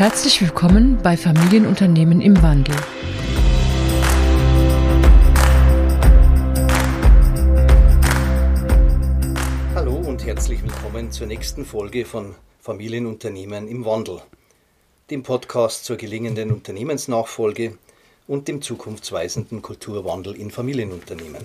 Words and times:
Herzlich 0.00 0.40
willkommen 0.40 0.96
bei 1.02 1.14
Familienunternehmen 1.14 2.22
im 2.22 2.42
Wandel. 2.42 2.74
Hallo 9.74 9.96
und 9.96 10.24
herzlich 10.24 10.62
willkommen 10.62 11.12
zur 11.12 11.26
nächsten 11.26 11.66
Folge 11.66 12.06
von 12.06 12.34
Familienunternehmen 12.60 13.68
im 13.68 13.84
Wandel, 13.84 14.22
dem 15.10 15.22
Podcast 15.22 15.84
zur 15.84 15.98
gelingenden 15.98 16.50
Unternehmensnachfolge 16.50 17.76
und 18.26 18.48
dem 18.48 18.62
zukunftsweisenden 18.62 19.60
Kulturwandel 19.60 20.34
in 20.34 20.50
Familienunternehmen. 20.50 21.44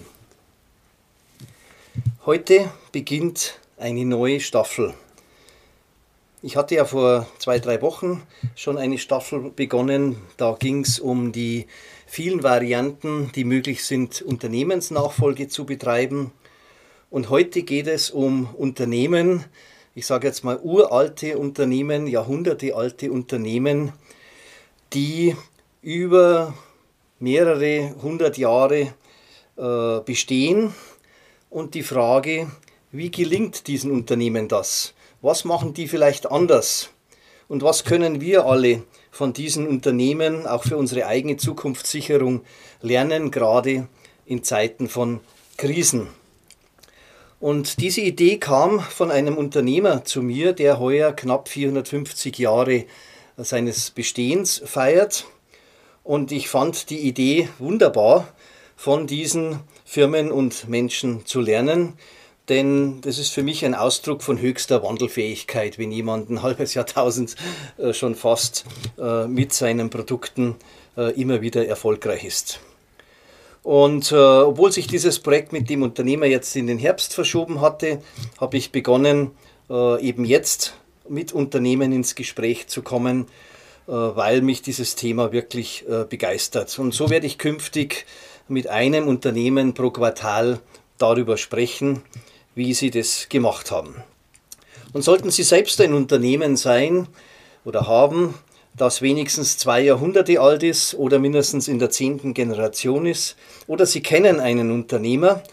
Heute 2.26 2.72
beginnt 2.94 3.60
eine 3.76 4.06
neue 4.06 4.40
Staffel 4.40 4.94
ich 6.46 6.56
hatte 6.58 6.76
ja 6.76 6.86
vor 6.86 7.26
zwei, 7.40 7.58
drei 7.58 7.82
Wochen 7.82 8.22
schon 8.56 8.78
eine 8.78 9.00
Staffel 9.00 9.50
begonnen. 9.50 10.18
Da 10.38 10.56
ging 10.60 10.82
es 10.82 11.00
um 11.00 11.32
die 11.32 11.66
vielen 12.06 12.44
Varianten, 12.44 13.32
die 13.34 13.44
möglich 13.44 13.84
sind, 13.84 14.22
Unternehmensnachfolge 14.22 15.48
zu 15.48 15.66
betreiben. 15.66 16.32
Und 17.10 17.32
heute 17.32 17.64
geht 17.64 17.88
es 17.88 18.12
um 18.12 18.54
Unternehmen, 18.54 19.44
ich 19.96 20.06
sage 20.06 20.28
jetzt 20.28 20.44
mal 20.44 20.60
uralte 20.62 21.40
Unternehmen, 21.40 22.06
jahrhundertealte 22.06 23.12
Unternehmen, 23.12 23.92
die 24.94 25.36
über 25.82 26.54
mehrere 27.18 27.96
hundert 28.04 28.38
Jahre 28.38 28.94
äh, 29.58 30.00
bestehen. 30.06 30.76
Und 31.50 31.74
die 31.74 31.82
Frage, 31.82 32.52
wie 32.92 33.10
gelingt 33.10 33.66
diesen 33.66 33.90
Unternehmen 33.90 34.48
das? 34.48 34.95
Was 35.26 35.44
machen 35.44 35.74
die 35.74 35.88
vielleicht 35.88 36.30
anders? 36.30 36.92
Und 37.48 37.64
was 37.64 37.84
können 37.84 38.22
wir 38.22 38.46
alle 38.46 38.84
von 39.10 39.34
diesen 39.34 39.66
Unternehmen 39.66 40.46
auch 40.46 40.62
für 40.62 40.78
unsere 40.78 41.08
eigene 41.08 41.36
Zukunftssicherung 41.36 42.44
lernen, 42.84 43.32
gerade 43.32 43.88
in 44.28 44.44
Zeiten 44.44 44.88
von 44.88 45.22
Krisen? 45.58 46.10
Und 47.40 47.82
diese 47.82 48.02
Idee 48.02 48.38
kam 48.38 48.80
von 48.80 49.10
einem 49.10 49.36
Unternehmer 49.36 50.06
zu 50.06 50.22
mir, 50.22 50.54
der 50.54 50.78
heuer 50.80 51.12
knapp 51.12 51.50
450 51.50 52.38
Jahre 52.38 52.86
seines 53.36 53.90
Bestehens 53.90 54.62
feiert. 54.64 55.26
Und 56.04 56.32
ich 56.32 56.50
fand 56.50 56.92
die 56.92 57.00
Idee 57.00 57.50
wunderbar, 57.58 58.28
von 58.76 59.08
diesen 59.08 59.62
Firmen 59.86 60.32
und 60.32 60.70
Menschen 60.70 61.26
zu 61.26 61.42
lernen. 61.42 61.94
Denn 62.50 63.02
das 63.02 63.18
ist 63.18 63.30
für 63.30 63.42
mich 63.42 63.66
ein 63.66 63.74
Ausdruck 63.74 64.22
von 64.22 64.40
höchster 64.40 64.84
Wandelfähigkeit, 64.84 65.80
wenn 65.80 65.92
jemand 65.92 66.30
ein 66.30 66.44
halbes 66.44 66.76
Jahrtausend 66.76 67.36
äh, 67.78 67.94
schon 67.94 68.14
fast 68.14 68.66
äh, 69.00 69.28
mit 69.28 69.52
seinen 69.52 69.90
Produkten 69.90 70.56
äh, 70.96 71.20
immer 71.20 71.42
wieder 71.42 71.68
erfolgreich 71.68 72.24
ist. 72.24 72.60
Und 73.64 74.12
obwohl 74.12 74.72
sich 74.72 74.86
dieses 74.86 75.18
Projekt 75.18 75.52
mit 75.52 75.72
dem 75.72 75.82
Unternehmer 75.82 76.28
jetzt 76.28 76.56
in 76.56 76.68
den 76.68 76.78
Herbst 76.78 77.16
verschoben 77.16 77.62
hatte, 77.62 78.00
habe 78.40 78.58
ich 78.58 78.72
begonnen, 78.72 79.32
eben 79.68 80.24
jetzt 80.24 80.76
mit 81.10 81.34
Unternehmen 81.34 81.92
ins 81.92 82.14
Gespräch 82.14 82.68
zu 82.68 82.84
kommen, 82.84 83.26
weil 83.88 84.44
mich 84.44 84.62
dieses 84.62 84.94
Thema 84.94 85.32
wirklich 85.32 85.84
begeistert. 86.12 86.78
Und 86.78 86.94
so 86.94 87.10
werde 87.10 87.26
ich 87.26 87.40
künftig 87.40 88.06
mit 88.48 88.68
einem 88.68 89.08
Unternehmen 89.08 89.74
pro 89.74 89.90
Quartal 89.90 90.60
darüber 91.00 91.36
sprechen, 91.36 92.04
wie 92.56 92.74
sie 92.74 92.90
das 92.90 93.30
gemacht 93.30 93.72
haben. 93.72 93.96
Und 94.94 95.04
sollten 95.04 95.30
Sie 95.30 95.44
selbst 95.44 95.80
ein 95.82 95.94
Unternehmen 95.94 96.56
sein 96.56 97.08
oder 97.66 97.86
haben, 97.86 98.34
das 98.78 99.02
wenigstens 99.02 99.58
zwei 99.58 99.82
Jahrhunderte 99.82 100.40
alt 100.40 100.64
ist 100.64 100.96
oder 100.96 101.20
mindestens 101.20 101.68
in 101.68 101.80
der 101.80 101.90
zehnten 101.90 102.34
Generation 102.34 103.06
ist, 103.06 103.36
oder 103.68 103.86
Sie 103.86 104.02
kennen 104.02 104.40
einen 104.40 104.72
Unternehmer, 104.72 105.44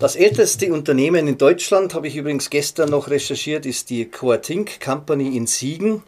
Das 0.00 0.16
älteste 0.16 0.72
Unternehmen 0.72 1.28
in 1.28 1.36
Deutschland, 1.36 1.92
habe 1.92 2.08
ich 2.08 2.16
übrigens 2.16 2.48
gestern 2.48 2.88
noch 2.88 3.10
recherchiert, 3.10 3.66
ist 3.66 3.90
die 3.90 4.06
Coatink 4.06 4.80
Company 4.80 5.36
in 5.36 5.46
Siegen. 5.46 6.02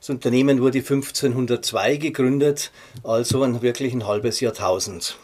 Das 0.00 0.08
Unternehmen 0.08 0.62
wurde 0.62 0.78
1502 0.78 1.96
gegründet, 1.96 2.72
also 3.04 3.42
ein 3.42 3.60
wirklich 3.60 3.92
ein 3.92 4.06
halbes 4.06 4.40
Jahrtausend. 4.40 5.18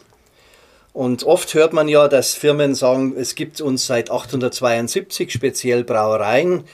Und 0.93 1.23
oft 1.23 1.55
hört 1.55 1.73
man 1.73 1.87
ja, 1.87 2.07
dass 2.07 2.35
Firmen 2.35 2.75
sagen, 2.75 3.15
es 3.17 3.33
gibt 3.33 3.61
uns 3.61 3.87
seit 3.87 4.11
872 4.11 5.31
speziell 5.31 5.83
Brauereien. 5.83 6.65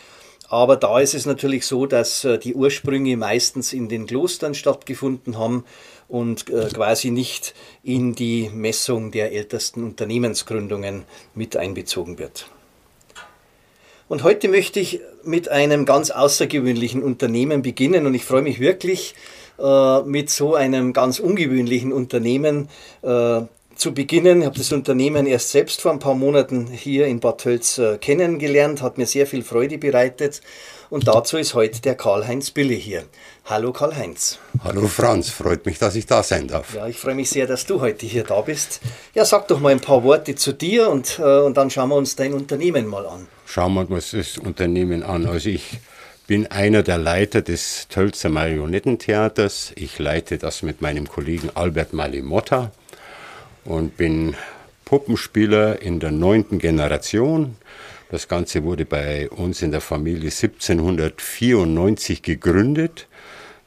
Aber 0.50 0.76
da 0.76 1.00
ist 1.00 1.14
es 1.14 1.26
natürlich 1.26 1.66
so, 1.66 1.86
dass 1.86 2.26
äh, 2.26 2.38
die 2.38 2.56
Ursprünge 2.56 3.16
meistens 3.16 3.72
in 3.72 3.88
den 3.88 4.08
Klostern 4.08 4.56
stattgefunden 4.56 5.38
haben 5.38 5.64
und 6.10 6.50
äh, 6.50 6.68
quasi 6.74 7.12
nicht 7.12 7.54
in 7.84 8.16
die 8.16 8.50
Messung 8.54 9.12
der 9.12 9.32
ältesten 9.32 9.84
Unternehmensgründungen 9.84 11.06
mit 11.36 11.56
einbezogen 11.56 12.18
wird. 12.18 12.48
Und 14.10 14.24
heute 14.24 14.50
möchte 14.50 14.80
ich 14.80 15.02
mit 15.24 15.50
einem 15.50 15.86
ganz 15.86 16.10
außergewöhnlichen 16.10 17.04
Unternehmen 17.04 17.62
beginnen 17.62 18.08
und 18.08 18.16
ich 18.16 18.26
freue 18.26 18.42
mich 18.42 18.60
wirklich, 18.60 19.14
äh, 19.60 20.02
mit 20.02 20.32
so 20.32 20.56
einem 20.56 20.94
ganz 20.94 21.20
ungewöhnlichen 21.20 21.94
Unternehmen 21.94 22.70
äh, 23.04 23.42
zu 23.76 23.94
beginnen. 23.94 24.42
Ich 24.42 24.46
habe 24.48 24.58
das 24.58 24.72
Unternehmen 24.72 25.28
erst 25.28 25.52
selbst 25.52 25.82
vor 25.82 25.92
ein 25.92 26.00
paar 26.00 26.16
Monaten 26.16 26.68
hier 26.68 27.06
in 27.06 27.20
Bad 27.20 27.42
Tölz 27.42 27.80
kennengelernt, 28.02 28.82
hat 28.82 28.98
mir 28.98 29.06
sehr 29.06 29.28
viel 29.28 29.44
Freude 29.44 29.78
bereitet 29.78 30.42
und 30.90 31.08
dazu 31.08 31.38
ist 31.38 31.54
heute 31.54 31.82
der 31.82 31.96
Karl-Heinz 31.96 32.52
Bille 32.52 32.74
hier. 32.74 33.04
Hallo 33.50 33.74
Karl-Heinz. 33.74 34.38
Hallo 34.64 34.86
Franz, 34.86 35.32
freut 35.32 35.66
mich, 35.66 35.80
dass 35.80 35.96
ich 35.96 36.06
da 36.06 36.22
sein 36.22 36.48
darf. 36.48 36.76
Ja, 36.76 36.86
ich 36.86 36.98
freue 36.98 37.16
mich 37.16 37.32
sehr, 37.32 37.48
dass 37.48 37.66
du 37.66 37.82
heute 37.82 38.06
hier 38.06 38.24
da 38.24 38.42
bist. 38.42 38.80
Ja, 39.16 39.26
sag 39.26 39.48
doch 39.48 39.60
mal 39.60 39.72
ein 39.72 39.80
paar 39.80 40.04
Worte 40.04 40.36
zu 40.36 40.54
dir 40.54 40.88
und, 40.88 41.18
äh, 41.18 41.40
und 41.40 41.58
dann 41.58 41.72
schauen 41.72 41.90
wir 41.90 41.96
uns 41.96 42.16
dein 42.16 42.36
Unternehmen 42.36 42.86
mal 42.86 43.08
an. 43.08 43.28
Schauen 43.48 43.74
wir 43.74 43.90
uns 43.90 44.12
das 44.12 44.38
Unternehmen 44.38 45.02
an. 45.02 45.26
Also 45.26 45.50
ich 45.50 45.80
bin 46.28 46.46
einer 46.46 46.84
der 46.84 47.00
Leiter 47.00 47.42
des 47.42 47.88
Tölzer 47.88 48.30
Marionettentheaters. 48.30 49.72
Ich 49.74 49.98
leite 49.98 50.38
das 50.38 50.62
mit 50.62 50.84
meinem 50.84 51.10
Kollegen 51.10 51.50
Albert 51.56 51.92
Malimotta 51.92 52.70
und 53.66 53.98
bin 53.98 54.36
Puppenspieler 54.86 55.82
in 55.82 56.00
der 56.00 56.12
neunten 56.12 56.60
Generation. 56.60 57.56
Das 58.12 58.28
Ganze 58.28 58.64
wurde 58.64 58.86
bei 58.86 59.28
uns 59.28 59.64
in 59.64 59.72
der 59.72 59.82
Familie 59.82 60.30
1794 60.30 62.22
gegründet. 62.22 63.08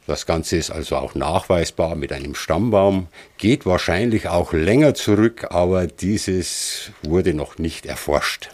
Das 0.06 0.26
Ganze 0.26 0.56
ist 0.56 0.70
also 0.70 0.96
auch 0.96 1.14
nachweisbar 1.14 1.94
mit 1.94 2.12
einem 2.12 2.34
Stammbaum, 2.34 3.06
geht 3.38 3.66
wahrscheinlich 3.66 4.28
auch 4.28 4.52
länger 4.52 4.94
zurück, 4.94 5.46
aber 5.50 5.86
dieses 5.86 6.90
wurde 7.02 7.34
noch 7.34 7.58
nicht 7.58 7.86
erforscht. 7.86 8.50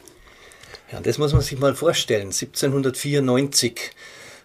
Ja, 0.93 1.01
das 1.01 1.19
muss 1.19 1.33
man 1.33 1.43
sich 1.43 1.59
mal 1.59 1.75
vorstellen. 1.75 2.29
1794. 2.29 3.93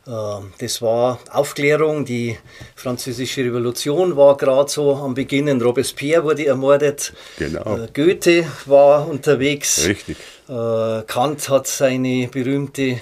Äh, 0.06 0.12
das 0.58 0.82
war 0.82 1.20
Aufklärung, 1.30 2.06
die 2.06 2.38
französische 2.76 3.42
Revolution 3.44 4.18
war 4.18 4.36
gerade 4.38 4.70
so 4.70 4.96
am 4.96 5.14
Beginn. 5.14 5.62
Robespierre 5.62 6.24
wurde 6.24 6.46
ermordet. 6.46 7.14
Genau. 7.38 7.78
Äh, 7.78 7.88
Goethe 7.94 8.46
war 8.66 9.08
unterwegs. 9.08 9.86
Richtig. 9.86 10.18
Äh, 10.50 11.04
Kant 11.04 11.48
hat 11.50 11.68
seine 11.68 12.28
berühmte 12.28 13.00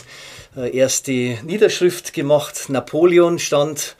äh, 0.56 0.76
erste 0.76 1.12
Niederschrift 1.44 2.14
gemacht. 2.14 2.70
Napoleon 2.70 3.40
stand 3.40 3.96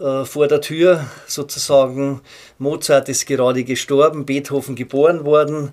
äh, 0.00 0.24
vor 0.24 0.48
der 0.48 0.60
Tür 0.60 1.06
sozusagen. 1.26 2.20
Mozart 2.58 3.08
ist 3.08 3.26
gerade 3.26 3.64
gestorben, 3.64 4.26
Beethoven 4.26 4.74
geboren 4.74 5.24
worden. 5.24 5.72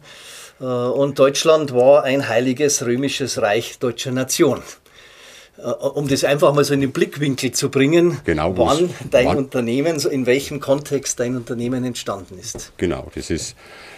Und 0.60 1.18
Deutschland 1.18 1.74
war 1.74 2.04
ein 2.04 2.28
heiliges 2.28 2.86
römisches 2.86 3.42
Reich 3.42 3.80
deutscher 3.80 4.12
Nation 4.12 4.62
um 5.62 6.08
das 6.08 6.24
einfach 6.24 6.54
mal 6.54 6.64
so 6.64 6.74
in 6.74 6.82
den 6.82 6.92
Blickwinkel 6.92 7.52
zu 7.52 7.70
bringen, 7.70 8.20
genau, 8.24 8.58
wann 8.58 8.90
dein 9.12 9.28
wann, 9.28 9.38
Unternehmen, 9.38 10.00
in 10.00 10.26
welchem 10.26 10.60
Kontext 10.60 11.20
dein 11.20 11.36
Unternehmen 11.36 11.84
entstanden 11.84 12.38
ist. 12.40 12.72
Genau, 12.78 13.10
das 13.14 13.30
ist, 13.30 13.56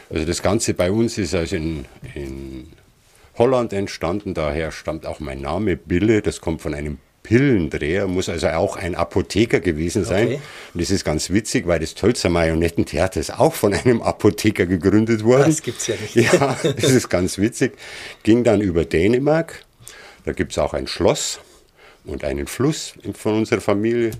also 0.10 0.26
das 0.26 0.42
Ganze 0.42 0.74
bei 0.74 0.92
uns 0.92 1.18
ist 1.18 1.36
also 1.36 1.56
in, 1.56 1.86
in 2.16 2.68
Holland 3.38 3.74
entstanden, 3.74 4.34
daher 4.34 4.72
stammt 4.72 5.06
auch 5.06 5.20
mein 5.20 5.42
Name 5.42 5.78
Bille, 5.78 6.22
das 6.22 6.42
kommt 6.42 6.62
von 6.62 6.74
einem 6.74 6.98
Pillendreher, 7.24 8.08
muss 8.08 8.30
also 8.30 8.48
auch 8.50 8.76
ein 8.76 8.96
Apotheker 8.96 9.60
gewesen 9.60 10.04
sein. 10.04 10.28
Okay. 10.28 10.40
Und 10.74 10.82
das 10.82 10.90
ist 10.90 11.06
ganz 11.06 11.30
witzig, 11.30 11.68
weil 11.68 11.80
das 11.80 11.94
Tölzer 11.94 12.30
Marionettentheater 12.30 13.20
ist 13.20 13.40
auch 13.40 13.54
von 13.54 13.74
einem 13.74 14.02
Apotheker 14.02 14.66
gegründet 14.66 15.24
worden. 15.24 15.46
Das 15.46 15.62
gibt's 15.62 15.88
ja 15.88 15.96
nicht. 15.96 16.16
Ja, 16.34 16.58
das 16.64 16.92
ist 16.92 17.10
ganz 17.10 17.38
witzig. 17.38 17.78
Ging 18.24 18.44
dann 18.44 18.60
über 18.60 18.86
Dänemark. 18.86 19.64
Da 20.26 20.34
gibt 20.34 20.52
es 20.52 20.58
auch 20.58 20.74
ein 20.74 20.88
Schloss. 20.88 21.40
und 22.04 22.24
einen 22.24 22.48
Fluss 22.48 22.96
von 23.14 23.36
unserer 23.36 23.62
Familie. 23.62 24.12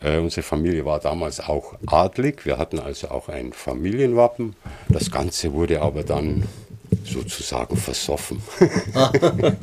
Äh, 0.00 0.18
unsere 0.18 0.42
Familie 0.42 0.84
war 0.84 1.00
damals 1.00 1.40
auch 1.40 1.74
adlig. 1.86 2.44
Wir 2.44 2.58
hatten 2.58 2.78
also 2.78 3.08
auch 3.08 3.28
ein 3.28 3.52
Familienwappen. 3.52 4.54
Das 4.88 5.10
Ganze 5.10 5.52
wurde 5.52 5.80
aber 5.80 6.02
dann 6.02 6.44
sozusagen 7.04 7.76
versoffen. 7.76 8.42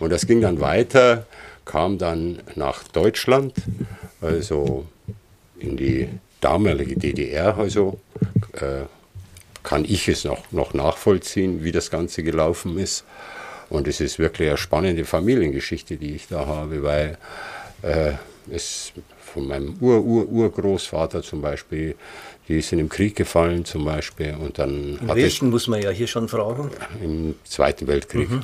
und 0.00 0.10
das 0.10 0.26
ging 0.26 0.40
dann 0.40 0.60
weiter, 0.60 1.26
kam 1.64 1.98
dann 1.98 2.42
nach 2.54 2.84
Deutschland, 2.84 3.54
also 4.20 4.86
in 5.58 5.76
die 5.76 6.08
damalige 6.40 6.96
DDR, 6.96 7.56
also 7.58 8.00
äh, 8.52 8.84
kann 9.62 9.84
ich 9.84 10.08
es 10.08 10.24
noch, 10.24 10.50
noch 10.52 10.74
nachvollziehen, 10.74 11.62
wie 11.62 11.72
das 11.72 11.90
Ganze 11.90 12.22
gelaufen 12.22 12.78
ist. 12.78 13.04
Und 13.68 13.86
es 13.86 14.00
ist 14.00 14.18
wirklich 14.18 14.48
eine 14.48 14.56
spannende 14.56 15.04
Familiengeschichte, 15.04 15.96
die 15.96 16.14
ich 16.14 16.28
da 16.28 16.46
habe, 16.46 16.82
weil 16.82 17.18
äh, 17.82 18.12
es 18.50 18.92
von 19.32 19.46
meinem 19.46 19.76
Ur-Ur-Urgroßvater 19.80 21.22
zum 21.22 21.40
Beispiel, 21.40 21.94
die 22.48 22.60
sind 22.60 22.80
im 22.80 22.88
Krieg 22.88 23.16
gefallen 23.16 23.64
zum 23.64 23.84
Beispiel. 23.84 24.36
Und 24.38 24.58
dann 24.58 24.98
Im 25.00 25.08
Welchen 25.14 25.50
muss 25.50 25.68
man 25.68 25.80
ja 25.80 25.90
hier 25.90 26.06
schon 26.06 26.28
fragen? 26.28 26.70
Im 27.02 27.34
Zweiten 27.44 27.86
Weltkrieg. 27.86 28.30
Mhm. 28.30 28.42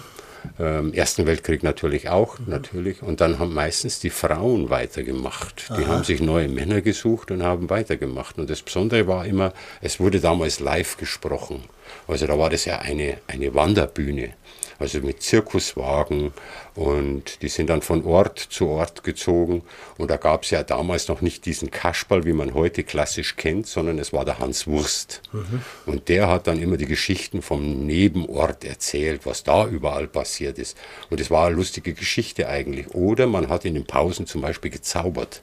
Ähm, 0.60 0.92
Ersten 0.92 1.26
Weltkrieg 1.26 1.64
natürlich 1.64 2.08
auch, 2.08 2.38
mhm. 2.38 2.44
natürlich. 2.48 3.02
Und 3.02 3.20
dann 3.20 3.38
haben 3.38 3.52
meistens 3.52 3.98
die 3.98 4.10
Frauen 4.10 4.70
weitergemacht. 4.70 5.70
Die 5.76 5.84
Aha. 5.84 5.88
haben 5.88 6.04
sich 6.04 6.20
neue 6.20 6.48
Männer 6.48 6.82
gesucht 6.82 7.32
und 7.32 7.42
haben 7.42 7.68
weitergemacht. 7.68 8.38
Und 8.38 8.48
das 8.48 8.62
Besondere 8.62 9.08
war 9.08 9.26
immer, 9.26 9.52
es 9.80 9.98
wurde 9.98 10.20
damals 10.20 10.60
live 10.60 10.96
gesprochen. 10.96 11.64
Also 12.06 12.26
da 12.26 12.38
war 12.38 12.50
das 12.50 12.64
ja 12.64 12.78
eine, 12.78 13.18
eine 13.26 13.54
Wanderbühne 13.54 14.34
also 14.78 15.00
mit 15.00 15.22
Zirkuswagen 15.22 16.32
und 16.74 17.42
die 17.42 17.48
sind 17.48 17.70
dann 17.70 17.82
von 17.82 18.04
Ort 18.04 18.38
zu 18.38 18.68
Ort 18.68 19.04
gezogen 19.04 19.62
und 19.98 20.10
da 20.10 20.16
gab 20.16 20.42
es 20.42 20.50
ja 20.50 20.62
damals 20.62 21.08
noch 21.08 21.20
nicht 21.20 21.46
diesen 21.46 21.70
Kasperl, 21.70 22.24
wie 22.24 22.32
man 22.32 22.54
heute 22.54 22.84
klassisch 22.84 23.36
kennt, 23.36 23.66
sondern 23.66 23.98
es 23.98 24.12
war 24.12 24.24
der 24.24 24.38
Hans 24.38 24.66
Wurst. 24.66 25.22
Mhm. 25.32 25.62
Und 25.86 26.08
der 26.08 26.28
hat 26.28 26.46
dann 26.46 26.60
immer 26.60 26.76
die 26.76 26.86
Geschichten 26.86 27.42
vom 27.42 27.86
Nebenort 27.86 28.64
erzählt, 28.64 29.22
was 29.24 29.44
da 29.44 29.66
überall 29.66 30.08
passiert 30.08 30.58
ist. 30.58 30.76
Und 31.10 31.20
es 31.20 31.30
war 31.30 31.46
eine 31.46 31.56
lustige 31.56 31.94
Geschichte 31.94 32.48
eigentlich. 32.48 32.94
Oder 32.94 33.26
man 33.26 33.48
hat 33.48 33.64
in 33.64 33.74
den 33.74 33.86
Pausen 33.86 34.26
zum 34.26 34.42
Beispiel 34.42 34.70
gezaubert. 34.70 35.42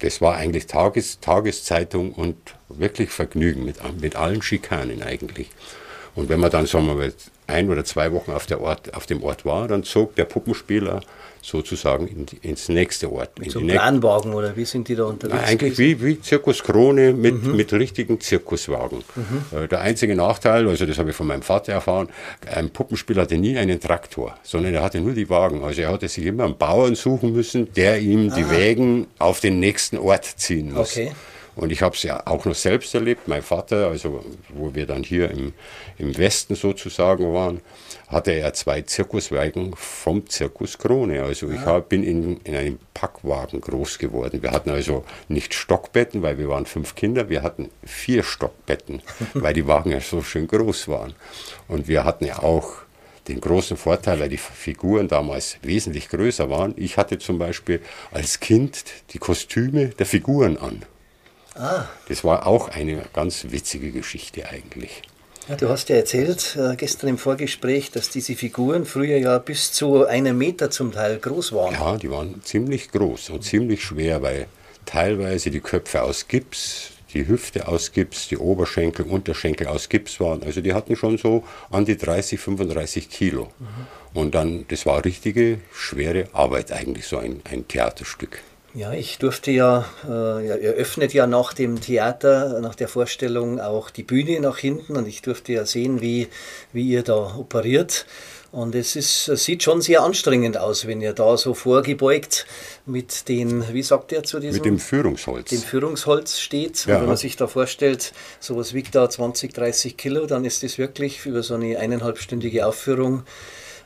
Das 0.00 0.20
war 0.20 0.36
eigentlich 0.36 0.66
Tages, 0.66 1.20
Tageszeitung 1.20 2.12
und 2.12 2.36
wirklich 2.68 3.10
Vergnügen 3.10 3.64
mit, 3.64 3.76
mit 4.00 4.16
allen 4.16 4.42
Schikanen 4.42 5.02
eigentlich. 5.02 5.48
Und 6.14 6.28
wenn 6.28 6.40
man 6.40 6.50
dann, 6.50 6.66
sagen 6.66 6.86
wir 6.86 6.94
mal, 6.94 7.12
ein 7.46 7.70
oder 7.70 7.84
zwei 7.84 8.12
Wochen 8.12 8.32
auf, 8.32 8.46
der 8.46 8.60
Ort, 8.60 8.94
auf 8.94 9.06
dem 9.06 9.22
Ort 9.22 9.44
war, 9.44 9.68
dann 9.68 9.84
zog 9.84 10.14
der 10.16 10.24
Puppenspieler 10.24 11.00
sozusagen 11.44 12.08
in, 12.08 12.26
ins 12.40 12.68
nächste 12.68 13.12
Ort. 13.12 13.38
Mit 13.38 13.50
so 13.50 13.58
einem 13.58 13.68
Planwagen 13.68 14.32
oder 14.32 14.56
wie 14.56 14.64
sind 14.64 14.88
die 14.88 14.96
da 14.96 15.04
unterwegs? 15.04 15.44
Eigentlich 15.44 15.78
wie, 15.78 16.02
wie 16.02 16.20
Zirkus 16.20 16.62
Krone 16.62 17.12
mit, 17.12 17.44
mhm. 17.44 17.56
mit 17.56 17.72
richtigen 17.72 18.18
Zirkuswagen. 18.18 19.04
Mhm. 19.14 19.58
Äh, 19.58 19.68
der 19.68 19.82
einzige 19.82 20.16
Nachteil, 20.16 20.66
also 20.68 20.86
das 20.86 20.96
habe 20.96 21.10
ich 21.10 21.16
von 21.16 21.26
meinem 21.26 21.42
Vater 21.42 21.72
erfahren, 21.72 22.08
ein 22.50 22.70
Puppenspieler 22.70 23.22
hatte 23.22 23.36
nie 23.36 23.58
einen 23.58 23.78
Traktor, 23.78 24.38
sondern 24.42 24.74
er 24.74 24.82
hatte 24.82 25.00
nur 25.00 25.12
die 25.12 25.28
Wagen. 25.28 25.62
Also 25.62 25.82
er 25.82 25.92
hatte 25.92 26.08
sich 26.08 26.24
immer 26.24 26.44
einen 26.44 26.56
Bauern 26.56 26.94
suchen 26.94 27.32
müssen, 27.34 27.70
der 27.74 28.00
ihm 28.00 28.30
ah. 28.30 28.36
die 28.36 28.48
Wägen 28.50 29.06
auf 29.18 29.40
den 29.40 29.60
nächsten 29.60 29.98
Ort 29.98 30.24
ziehen 30.24 30.72
muss. 30.72 30.92
Okay. 30.92 31.12
Und 31.56 31.70
ich 31.70 31.82
habe 31.82 31.94
es 31.94 32.02
ja 32.02 32.26
auch 32.26 32.44
noch 32.44 32.54
selbst 32.54 32.94
erlebt. 32.94 33.28
Mein 33.28 33.42
Vater, 33.42 33.88
also 33.88 34.24
wo 34.48 34.74
wir 34.74 34.86
dann 34.86 35.02
hier 35.02 35.30
im, 35.30 35.52
im 35.98 36.16
Westen 36.16 36.54
sozusagen 36.54 37.32
waren, 37.32 37.60
hatte 38.08 38.32
er 38.32 38.52
zwei 38.54 38.82
Zirkuswagen 38.82 39.74
vom 39.76 40.28
Zirkus 40.28 40.78
Krone. 40.78 41.22
Also 41.22 41.50
ich 41.50 41.60
hab, 41.60 41.88
bin 41.88 42.02
in, 42.02 42.40
in 42.44 42.54
einem 42.54 42.78
Packwagen 42.92 43.60
groß 43.60 43.98
geworden. 43.98 44.42
Wir 44.42 44.50
hatten 44.50 44.70
also 44.70 45.04
nicht 45.28 45.54
Stockbetten, 45.54 46.22
weil 46.22 46.38
wir 46.38 46.48
waren 46.48 46.66
fünf 46.66 46.94
Kinder, 46.94 47.28
wir 47.28 47.42
hatten 47.42 47.70
vier 47.84 48.22
Stockbetten, 48.22 49.02
weil 49.34 49.54
die 49.54 49.66
Wagen 49.66 49.90
ja 49.90 50.00
so 50.00 50.22
schön 50.22 50.46
groß 50.46 50.88
waren. 50.88 51.14
Und 51.68 51.88
wir 51.88 52.04
hatten 52.04 52.24
ja 52.24 52.40
auch 52.40 52.84
den 53.28 53.40
großen 53.40 53.76
Vorteil, 53.76 54.20
weil 54.20 54.28
die 54.28 54.36
Figuren 54.36 55.08
damals 55.08 55.56
wesentlich 55.62 56.08
größer 56.08 56.50
waren. 56.50 56.74
Ich 56.76 56.98
hatte 56.98 57.18
zum 57.18 57.38
Beispiel 57.38 57.80
als 58.12 58.40
Kind 58.40 58.84
die 59.10 59.18
Kostüme 59.18 59.88
der 59.88 60.06
Figuren 60.06 60.58
an. 60.58 60.82
Ah. 61.54 61.84
Das 62.08 62.24
war 62.24 62.46
auch 62.46 62.68
eine 62.68 63.02
ganz 63.12 63.46
witzige 63.50 63.92
Geschichte 63.92 64.48
eigentlich. 64.48 65.02
Ja, 65.48 65.56
du 65.56 65.68
hast 65.68 65.90
ja 65.90 65.96
erzählt 65.96 66.56
äh, 66.58 66.74
gestern 66.74 67.10
im 67.10 67.18
Vorgespräch, 67.18 67.90
dass 67.90 68.08
diese 68.08 68.34
Figuren 68.34 68.86
früher 68.86 69.18
ja 69.18 69.38
bis 69.38 69.72
zu 69.72 70.06
einem 70.06 70.38
Meter 70.38 70.70
zum 70.70 70.90
Teil 70.90 71.18
groß 71.18 71.52
waren. 71.52 71.74
Ja, 71.74 71.96
die 71.98 72.10
waren 72.10 72.42
ziemlich 72.42 72.90
groß 72.90 73.30
und 73.30 73.44
ziemlich 73.44 73.84
schwer, 73.84 74.22
weil 74.22 74.46
teilweise 74.86 75.50
die 75.50 75.60
Köpfe 75.60 76.02
aus 76.02 76.28
Gips, 76.28 76.92
die 77.12 77.28
Hüfte 77.28 77.68
aus 77.68 77.92
Gips, 77.92 78.28
die 78.28 78.38
Oberschenkel, 78.38 79.04
Unterschenkel 79.04 79.66
aus 79.66 79.90
Gips 79.90 80.18
waren. 80.18 80.42
Also 80.42 80.62
die 80.62 80.72
hatten 80.72 80.96
schon 80.96 81.18
so 81.18 81.44
an 81.70 81.84
die 81.84 81.98
30, 81.98 82.40
35 82.40 83.10
Kilo. 83.10 83.52
Mhm. 83.58 83.66
Und 84.14 84.34
dann, 84.34 84.64
das 84.68 84.86
war 84.86 85.04
richtige 85.04 85.60
schwere 85.74 86.28
Arbeit 86.32 86.72
eigentlich, 86.72 87.06
so 87.06 87.18
ein, 87.18 87.42
ein 87.50 87.68
Theaterstück. 87.68 88.40
Ja, 88.74 88.92
ich 88.92 89.18
durfte 89.18 89.52
ja, 89.52 89.84
äh, 90.04 90.46
ja, 90.46 90.56
eröffnet 90.56 91.14
ja 91.14 91.28
nach 91.28 91.52
dem 91.52 91.80
Theater, 91.80 92.60
nach 92.60 92.74
der 92.74 92.88
Vorstellung 92.88 93.60
auch 93.60 93.88
die 93.88 94.02
Bühne 94.02 94.40
nach 94.40 94.58
hinten 94.58 94.96
und 94.96 95.06
ich 95.06 95.22
durfte 95.22 95.52
ja 95.52 95.64
sehen, 95.64 96.00
wie, 96.00 96.26
wie 96.72 96.88
ihr 96.88 97.04
da 97.04 97.36
operiert. 97.36 98.04
Und 98.50 98.74
es, 98.74 98.94
ist, 98.94 99.24
sieht 99.26 99.62
schon 99.62 99.80
sehr 99.80 100.02
anstrengend 100.02 100.56
aus, 100.56 100.86
wenn 100.86 101.00
ihr 101.00 101.12
da 101.12 101.36
so 101.36 101.54
vorgebeugt 101.54 102.46
mit 102.86 103.28
den, 103.28 103.64
wie 103.72 103.82
sagt 103.82 104.12
ihr 104.12 104.22
zu 104.24 104.38
diesem? 104.40 104.56
Mit 104.56 104.64
dem 104.64 104.78
Führungsholz. 104.78 105.50
Dem 105.50 105.60
Führungsholz 105.60 106.38
steht. 106.38 106.86
Ja. 106.86 106.96
Und 106.96 107.00
wenn 107.02 107.08
man 107.08 107.16
sich 107.16 107.36
da 107.36 107.46
vorstellt, 107.46 108.12
sowas 108.38 108.74
wiegt 108.74 108.94
da 108.94 109.08
20, 109.08 109.52
30 109.52 109.96
Kilo, 109.96 110.26
dann 110.26 110.44
ist 110.44 110.62
das 110.64 110.78
wirklich 110.78 111.26
über 111.26 111.42
so 111.42 111.54
eine 111.54 111.78
eineinhalbstündige 111.78 112.66
Aufführung 112.66 113.22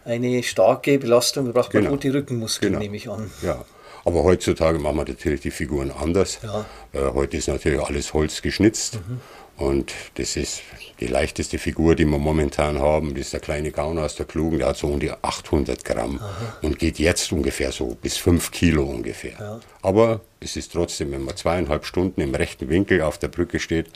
eine 0.05 0.43
starke 0.43 0.99
Belastung. 0.99 1.47
Da 1.47 1.53
braucht 1.53 1.73
man 1.75 1.85
genau. 1.85 1.95
gut 1.95 2.05
die 2.05 2.11
Rückenmuskeln, 2.11 2.73
genau. 2.73 2.83
nehme 2.83 2.97
ich 2.97 3.09
an. 3.09 3.31
Ja, 3.43 3.65
aber 4.05 4.25
heutzutage 4.25 4.79
machen 4.79 4.97
wir 4.97 5.05
natürlich 5.05 5.41
die 5.41 5.51
Figuren 5.51 5.91
anders. 5.91 6.39
Ja. 6.43 6.67
Äh, 6.93 7.13
heute 7.13 7.37
ist 7.37 7.49
natürlich 7.49 7.81
alles 7.81 8.15
Holz 8.15 8.43
geschnitzt. 8.43 8.97
Mhm. 8.97 9.21
Und 9.59 9.93
das 10.15 10.37
ist 10.37 10.63
die 11.01 11.09
leichteste 11.09 11.59
Figur, 11.59 11.97
die 11.97 12.05
wir 12.05 12.19
momentan 12.19 12.81
haben. 12.81 13.15
Das 13.15 13.23
ist 13.23 13.33
der 13.33 13.41
kleine 13.41 13.73
Gauner 13.73 14.05
aus 14.05 14.15
der 14.15 14.25
Klugen, 14.25 14.59
der 14.59 14.69
hat 14.69 14.77
so 14.77 14.87
um 14.87 15.01
die 15.01 15.11
800 15.11 15.85
Gramm 15.85 16.21
Aha. 16.21 16.59
und 16.63 16.79
geht 16.79 17.01
jetzt 17.01 17.33
ungefähr 17.33 17.73
so 17.73 17.97
bis 18.01 18.17
5 18.19 18.53
Kilo 18.53 18.85
ungefähr. 18.85 19.35
Ja. 19.39 19.61
Aber 19.83 20.21
es 20.39 20.55
ist 20.55 20.73
trotzdem, 20.73 21.11
wenn 21.11 21.25
man 21.25 21.37
zweieinhalb 21.37 21.85
Stunden 21.87 22.21
im 22.21 22.37
rechten 22.37 22.69
Winkel 22.69 23.03
auf 23.03 23.19
der 23.19 23.29
Brücke 23.29 23.59
steht, 23.59 23.87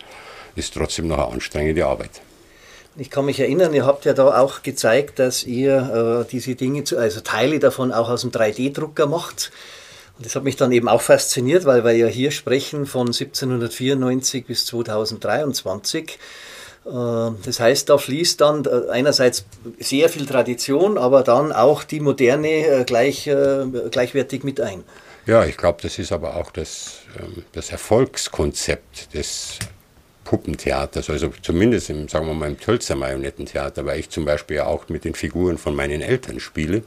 ist 0.57 0.75
trotzdem 0.75 1.07
noch 1.07 1.19
eine 1.19 1.33
anstrengende 1.33 1.87
Arbeit. 1.87 2.21
Ich 2.97 3.09
kann 3.09 3.25
mich 3.25 3.39
erinnern, 3.39 3.73
ihr 3.73 3.87
habt 3.87 4.05
ja 4.05 4.15
da 4.15 4.39
auch 4.39 4.63
gezeigt, 4.63 5.21
dass 5.21 5.45
ihr 5.45 6.25
äh, 6.27 6.31
diese 6.31 6.57
Dinge, 6.57 6.85
zu, 6.85 6.99
also 6.99 7.21
Teile 7.21 7.59
davon 7.61 7.93
auch 7.93 8.11
aus 8.11 8.23
dem 8.23 8.33
3D-Drucker 8.33 9.07
macht. 9.07 9.53
Und 10.17 10.27
das 10.27 10.37
hat 10.37 10.45
mich 10.45 10.57
dann 10.57 10.73
eben 10.73 10.89
auch 10.89 11.03
fasziniert, 11.03 11.65
weil 11.65 11.85
wir 11.85 11.93
ja 11.93 12.07
hier 12.07 12.31
sprechen 12.31 12.87
von 12.87 13.09
1794 13.09 14.47
bis 14.47 14.67
2023. 14.67 16.19
Äh, 16.85 16.91
das 17.45 17.61
heißt, 17.61 17.89
da 17.89 17.99
fließt 17.99 18.41
dann 18.41 18.65
äh, 18.65 18.91
einerseits 18.91 19.45
sehr 19.79 20.09
viel 20.09 20.27
Tradition, 20.27 20.99
aber 20.99 21.23
dann 21.23 21.53
auch 21.53 21.85
die 21.85 22.01
Moderne 22.01 22.67
äh, 22.67 22.85
gleich, 22.85 23.31
gleichwertig 23.91 24.45
mit 24.45 24.61
ein. 24.61 24.85
Ja, 25.27 25.45
ich 25.45 25.57
glaube, 25.57 25.79
das 25.83 25.99
ist 25.99 26.11
aber 26.11 26.37
auch 26.37 26.51
das, 26.51 27.03
ähm, 27.19 27.45
das 27.53 27.71
Erfolgskonzept 27.71 29.15
des 29.15 29.59
Puppentheaters, 30.25 31.11
also 31.11 31.33
zumindest 31.43 31.91
im, 31.91 32.09
sagen 32.09 32.27
wir 32.27 32.35
mal, 32.35 32.49
im 32.49 32.59
Tölzer 32.59 32.95
Marionettentheater, 32.95 33.85
weil 33.85 34.01
ich 34.01 34.11
zum 34.11 34.25
Beispiel 34.25 34.61
auch 34.61 34.89
mit 34.89 35.05
den 35.05 35.15
Figuren 35.15 35.59
von 35.59 35.75
meinen 35.75 36.01
Eltern 36.01 36.39
spiele, 36.41 36.85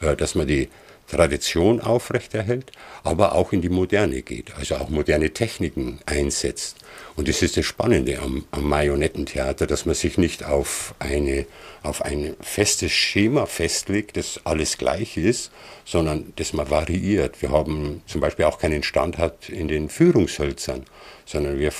dass 0.00 0.34
man 0.34 0.46
die 0.48 0.68
Tradition 1.12 1.80
aufrechterhält, 1.80 2.72
aber 3.04 3.34
auch 3.34 3.52
in 3.52 3.60
die 3.60 3.68
Moderne 3.68 4.22
geht, 4.22 4.54
also 4.56 4.76
auch 4.76 4.88
moderne 4.88 5.30
Techniken 5.30 6.00
einsetzt. 6.06 6.78
Und 7.16 7.28
das 7.28 7.42
ist 7.42 7.58
das 7.58 7.66
Spannende 7.66 8.18
am, 8.20 8.46
am 8.50 8.66
Marionettentheater, 8.66 9.66
dass 9.66 9.84
man 9.84 9.94
sich 9.94 10.16
nicht 10.16 10.42
auf, 10.44 10.94
eine, 10.98 11.44
auf 11.82 12.00
ein 12.00 12.34
festes 12.40 12.92
Schema 12.92 13.44
festlegt, 13.44 14.16
das 14.16 14.40
alles 14.44 14.78
gleich 14.78 15.18
ist, 15.18 15.50
sondern 15.84 16.32
dass 16.36 16.54
man 16.54 16.70
variiert. 16.70 17.42
Wir 17.42 17.50
haben 17.50 18.02
zum 18.06 18.22
Beispiel 18.22 18.46
auch 18.46 18.58
keinen 18.58 18.82
Standard 18.82 19.50
in 19.50 19.68
den 19.68 19.90
Führungshölzern, 19.90 20.84
sondern 21.26 21.58
wir 21.58 21.72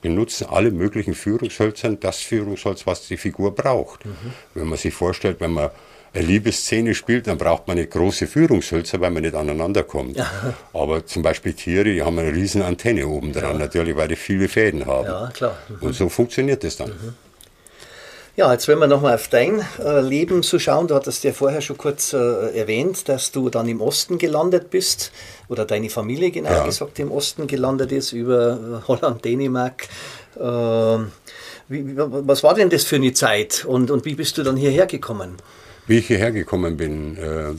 benutzen 0.00 0.46
alle 0.48 0.70
möglichen 0.70 1.14
Führungshölzern 1.14 1.98
das 1.98 2.20
Führungsholz, 2.20 2.86
was 2.86 3.08
die 3.08 3.16
Figur 3.16 3.52
braucht. 3.52 4.04
Mhm. 4.04 4.12
Wenn 4.54 4.68
man 4.68 4.78
sich 4.78 4.94
vorstellt, 4.94 5.40
wenn 5.40 5.52
man 5.52 5.70
eine 6.14 6.24
Liebesszene 6.24 6.94
spielt, 6.94 7.26
dann 7.26 7.38
braucht 7.38 7.66
man 7.66 7.76
nicht 7.76 7.90
große 7.90 8.26
Führungshölzer, 8.26 9.00
weil 9.00 9.10
man 9.10 9.22
nicht 9.22 9.34
aneinander 9.34 9.82
kommt. 9.82 10.16
Ja. 10.16 10.54
Aber 10.72 11.04
zum 11.04 11.22
Beispiel 11.22 11.54
Tiere, 11.54 11.84
die 11.84 12.02
haben 12.02 12.18
eine 12.18 12.32
riesen 12.32 12.62
Antenne 12.62 13.06
oben 13.08 13.32
dran, 13.32 13.54
ja. 13.54 13.58
natürlich, 13.58 13.96
weil 13.96 14.08
die 14.08 14.16
viele 14.16 14.48
Fäden 14.48 14.86
haben. 14.86 15.06
Ja, 15.06 15.30
klar. 15.34 15.58
Mhm. 15.68 15.86
Und 15.86 15.94
so 15.94 16.08
funktioniert 16.08 16.62
das 16.62 16.76
dann. 16.76 16.90
Mhm. 16.90 17.14
Ja, 18.36 18.52
jetzt 18.52 18.66
wenn 18.66 18.80
wir 18.80 18.88
nochmal 18.88 19.14
auf 19.14 19.28
dein 19.28 19.64
äh, 19.78 20.00
Leben 20.00 20.42
so 20.42 20.58
schauen, 20.58 20.88
du 20.88 20.96
hattest 20.96 21.22
ja 21.22 21.32
vorher 21.32 21.60
schon 21.60 21.78
kurz 21.78 22.12
äh, 22.12 22.58
erwähnt, 22.58 23.08
dass 23.08 23.30
du 23.30 23.48
dann 23.48 23.68
im 23.68 23.80
Osten 23.80 24.18
gelandet 24.18 24.70
bist 24.70 25.12
oder 25.48 25.64
deine 25.64 25.88
Familie 25.88 26.32
genau 26.32 26.50
ja. 26.50 26.64
gesagt 26.64 26.98
im 26.98 27.12
Osten 27.12 27.46
gelandet 27.46 27.92
ist 27.92 28.12
über 28.12 28.82
äh, 28.82 28.88
Holland, 28.88 29.24
Dänemark. 29.24 29.86
Ähm, 30.40 31.12
wie, 31.68 31.96
was 31.96 32.42
war 32.42 32.54
denn 32.54 32.70
das 32.70 32.82
für 32.82 32.96
eine 32.96 33.12
Zeit 33.12 33.64
und, 33.64 33.92
und 33.92 34.04
wie 34.04 34.16
bist 34.16 34.36
du 34.36 34.42
dann 34.42 34.56
hierher 34.56 34.86
gekommen? 34.86 35.36
Wie 35.86 35.98
ich 35.98 36.06
hierher 36.06 36.32
gekommen 36.32 36.78
bin, 36.78 37.18
äh, 37.18 37.54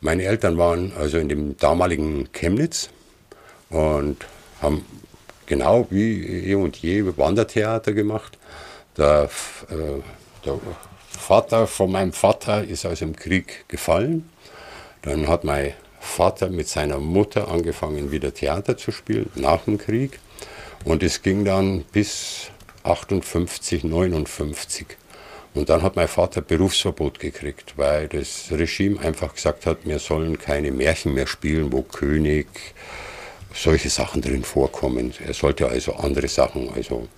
meine 0.00 0.22
Eltern 0.24 0.58
waren 0.58 0.92
also 0.96 1.18
in 1.18 1.28
dem 1.28 1.56
damaligen 1.56 2.28
Chemnitz 2.32 2.88
und 3.68 4.16
haben 4.62 4.84
genau 5.46 5.88
wie 5.90 6.50
eh 6.50 6.54
und 6.54 6.76
je 6.76 7.04
Wandertheater 7.16 7.92
gemacht. 7.94 8.38
Der, 8.96 9.28
äh, 9.70 10.00
der 10.46 10.60
Vater 11.10 11.66
von 11.66 11.90
meinem 11.90 12.12
Vater 12.12 12.62
ist 12.62 12.86
aus 12.86 13.00
dem 13.00 13.16
Krieg 13.16 13.64
gefallen. 13.66 14.30
Dann 15.02 15.26
hat 15.26 15.42
mein 15.42 15.72
Vater 15.98 16.50
mit 16.50 16.68
seiner 16.68 16.98
Mutter 16.98 17.48
angefangen, 17.48 18.12
wieder 18.12 18.32
Theater 18.32 18.76
zu 18.76 18.92
spielen 18.92 19.30
nach 19.34 19.64
dem 19.64 19.78
Krieg. 19.78 20.20
Und 20.84 21.02
es 21.02 21.22
ging 21.22 21.44
dann 21.44 21.82
bis 21.90 22.50
58, 22.84 23.82
59. 23.82 24.86
Und 25.58 25.68
dann 25.70 25.82
hat 25.82 25.96
mein 25.96 26.06
Vater 26.06 26.40
Berufsverbot 26.40 27.18
gekriegt, 27.18 27.72
weil 27.74 28.06
das 28.06 28.44
Regime 28.52 29.00
einfach 29.00 29.34
gesagt 29.34 29.66
hat, 29.66 29.78
wir 29.82 29.98
sollen 29.98 30.38
keine 30.38 30.70
Märchen 30.70 31.14
mehr 31.14 31.26
spielen, 31.26 31.72
wo 31.72 31.82
König, 31.82 32.46
solche 33.52 33.90
Sachen 33.90 34.22
drin 34.22 34.44
vorkommen. 34.44 35.12
Er 35.26 35.34
sollte 35.34 35.66
also 35.66 35.94
andere 35.96 36.28
Sachen, 36.28 36.72
also 36.72 37.08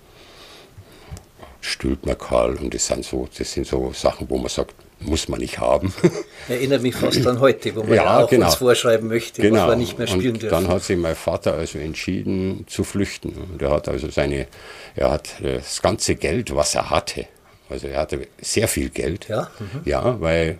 stülpt 1.61 2.07
man 2.07 2.17
Karl 2.17 2.55
und 2.55 2.73
das 2.73 2.87
sind 2.87 3.05
so, 3.05 3.29
das 3.37 3.53
sind 3.53 3.67
so 3.67 3.93
Sachen, 3.93 4.27
wo 4.27 4.39
man 4.39 4.49
sagt, 4.49 4.73
muss 5.01 5.27
man 5.27 5.39
nicht 5.39 5.59
haben. 5.59 5.93
Erinnert 6.49 6.81
mich 6.81 6.95
fast 6.95 7.25
an 7.27 7.39
heute, 7.41 7.75
wo 7.75 7.83
man 7.83 7.93
ja, 7.93 8.03
ja 8.03 8.23
auch 8.23 8.29
genau. 8.29 8.47
uns 8.47 8.55
vorschreiben 8.55 9.07
möchte, 9.07 9.43
genau. 9.43 9.61
was 9.61 9.67
man 9.67 9.77
nicht 9.77 9.99
mehr 9.99 10.07
spielen 10.07 10.33
und 10.33 10.43
Dann 10.51 10.67
hat 10.67 10.81
sich 10.81 10.97
mein 10.97 11.15
Vater 11.15 11.53
also 11.53 11.77
entschieden 11.77 12.65
zu 12.67 12.83
flüchten. 12.83 13.33
Und 13.51 13.61
er 13.61 13.69
hat 13.69 13.87
also 13.87 14.09
seine, 14.09 14.47
er 14.95 15.11
hat 15.11 15.29
das 15.43 15.83
ganze 15.83 16.15
Geld, 16.15 16.55
was 16.55 16.73
er 16.73 16.89
hatte, 16.89 17.27
also 17.71 17.87
er 17.87 17.99
hatte 17.99 18.27
sehr 18.41 18.67
viel 18.67 18.89
Geld, 18.89 19.27
ja, 19.27 19.49
mhm. 19.59 19.81
ja 19.85 20.21
weil 20.21 20.57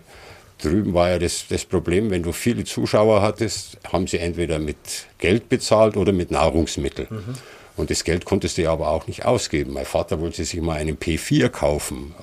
drüben 0.62 0.94
war 0.94 1.10
ja 1.10 1.18
das, 1.18 1.46
das 1.48 1.64
Problem, 1.64 2.10
wenn 2.10 2.22
du 2.22 2.32
viele 2.32 2.64
Zuschauer 2.64 3.22
hattest, 3.22 3.78
haben 3.92 4.06
sie 4.06 4.18
entweder 4.18 4.58
mit 4.58 4.76
Geld 5.18 5.48
bezahlt 5.48 5.96
oder 5.96 6.12
mit 6.12 6.30
Nahrungsmitteln. 6.30 7.08
Mhm. 7.10 7.34
Und 7.74 7.90
das 7.90 8.04
Geld 8.04 8.26
konntest 8.26 8.58
du 8.58 8.62
ja 8.62 8.72
aber 8.72 8.88
auch 8.88 9.06
nicht 9.06 9.24
ausgeben. 9.24 9.72
Mein 9.72 9.86
Vater 9.86 10.20
wollte 10.20 10.44
sich 10.44 10.60
mal 10.60 10.76
einen 10.76 10.98
P4 10.98 11.48
kaufen, 11.48 12.14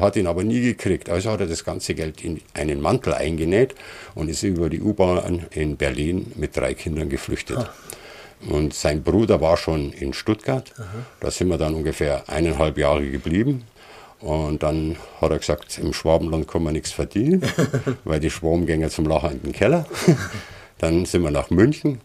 hat 0.00 0.16
ihn 0.16 0.26
aber 0.26 0.44
nie 0.44 0.62
gekriegt. 0.62 1.10
Also 1.10 1.30
hat 1.30 1.40
er 1.40 1.46
das 1.46 1.62
ganze 1.62 1.94
Geld 1.94 2.24
in 2.24 2.40
einen 2.54 2.80
Mantel 2.80 3.12
eingenäht 3.12 3.74
und 4.14 4.30
ist 4.30 4.42
über 4.42 4.70
die 4.70 4.80
U-Bahn 4.80 5.46
in 5.50 5.76
Berlin 5.76 6.32
mit 6.36 6.56
drei 6.56 6.72
Kindern 6.72 7.10
geflüchtet. 7.10 7.58
Ah. 7.58 7.74
Und 8.48 8.74
sein 8.74 9.02
Bruder 9.02 9.40
war 9.40 9.56
schon 9.56 9.92
in 9.92 10.14
Stuttgart. 10.14 10.72
Aha. 10.78 10.86
Da 11.20 11.30
sind 11.30 11.48
wir 11.48 11.58
dann 11.58 11.74
ungefähr 11.74 12.24
eineinhalb 12.26 12.78
Jahre 12.78 13.06
geblieben. 13.06 13.64
Und 14.24 14.62
dann 14.62 14.96
hat 15.20 15.32
er 15.32 15.38
gesagt, 15.38 15.76
im 15.76 15.92
Schwabenland 15.92 16.48
kann 16.48 16.62
man 16.62 16.72
nichts 16.72 16.92
verdienen, 16.92 17.42
weil 18.04 18.20
die 18.20 18.30
Schwaben 18.30 18.64
gehen 18.64 18.88
zum 18.88 19.04
Lachen 19.06 19.32
in 19.32 19.42
den 19.42 19.52
Keller. 19.52 19.84
dann 20.78 21.04
sind 21.04 21.22
wir 21.22 21.30
nach 21.30 21.50
München 21.50 22.00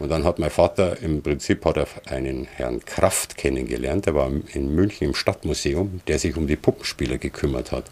und 0.00 0.08
dann 0.08 0.24
hat 0.24 0.40
mein 0.40 0.50
Vater, 0.50 1.00
im 1.00 1.22
Prinzip 1.22 1.64
hat 1.64 1.76
er 1.76 1.86
einen 2.06 2.48
Herrn 2.56 2.84
Kraft 2.84 3.36
kennengelernt, 3.36 4.06
der 4.06 4.16
war 4.16 4.32
in 4.52 4.74
München 4.74 5.06
im 5.06 5.14
Stadtmuseum, 5.14 6.00
der 6.08 6.18
sich 6.18 6.36
um 6.36 6.48
die 6.48 6.56
Puppenspieler 6.56 7.18
gekümmert 7.18 7.70
hat. 7.70 7.84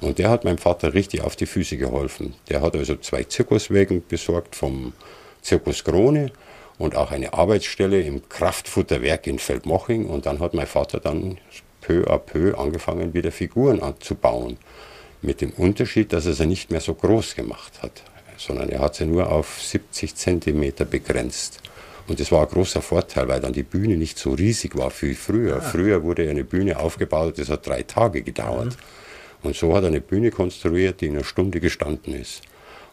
Und 0.00 0.18
der 0.18 0.30
hat 0.30 0.44
meinem 0.44 0.56
Vater 0.56 0.94
richtig 0.94 1.20
auf 1.20 1.36
die 1.36 1.44
Füße 1.44 1.76
geholfen. 1.76 2.36
Der 2.48 2.62
hat 2.62 2.74
also 2.74 2.96
zwei 2.96 3.24
Zirkuswägen 3.24 4.02
besorgt 4.08 4.56
vom 4.56 4.94
Zirkus 5.42 5.84
Krone 5.84 6.32
und 6.78 6.96
auch 6.96 7.10
eine 7.10 7.34
Arbeitsstelle 7.34 8.00
im 8.00 8.26
Kraftfutterwerk 8.30 9.26
in 9.26 9.38
Feldmoching. 9.38 10.06
Und 10.06 10.24
dann 10.24 10.40
hat 10.40 10.54
mein 10.54 10.66
Vater 10.66 11.00
dann 11.00 11.36
peu 11.86 12.04
à 12.10 12.18
peu 12.18 12.54
angefangen, 12.58 13.14
wieder 13.14 13.32
Figuren 13.32 13.80
anzubauen. 13.80 14.56
Mit 15.22 15.40
dem 15.40 15.50
Unterschied, 15.50 16.12
dass 16.12 16.26
er 16.26 16.34
sie 16.34 16.46
nicht 16.46 16.70
mehr 16.70 16.80
so 16.80 16.94
groß 16.94 17.34
gemacht 17.34 17.82
hat 17.82 18.02
sondern 18.36 18.68
er 18.68 18.80
hat 18.80 18.96
sie 18.96 19.06
nur 19.06 19.30
auf 19.30 19.60
70 19.62 20.14
Zentimeter 20.14 20.84
begrenzt. 20.84 21.60
Und 22.08 22.20
das 22.20 22.30
war 22.30 22.42
ein 22.42 22.48
großer 22.48 22.82
Vorteil, 22.82 23.26
weil 23.28 23.40
dann 23.40 23.52
die 23.52 23.64
Bühne 23.64 23.96
nicht 23.96 24.18
so 24.18 24.32
riesig 24.32 24.76
war 24.76 24.92
wie 25.00 25.14
früher. 25.14 25.56
Ah. 25.56 25.60
Früher 25.60 26.02
wurde 26.02 26.28
eine 26.28 26.44
Bühne 26.44 26.78
aufgebaut, 26.78 27.38
das 27.38 27.48
hat 27.48 27.66
drei 27.66 27.82
Tage 27.82 28.22
gedauert. 28.22 28.76
Mhm. 28.76 29.48
Und 29.48 29.56
so 29.56 29.74
hat 29.74 29.82
er 29.82 29.88
eine 29.88 30.00
Bühne 30.00 30.30
konstruiert, 30.30 31.00
die 31.00 31.06
in 31.06 31.14
einer 31.14 31.24
Stunde 31.24 31.60
gestanden 31.60 32.14
ist. 32.14 32.42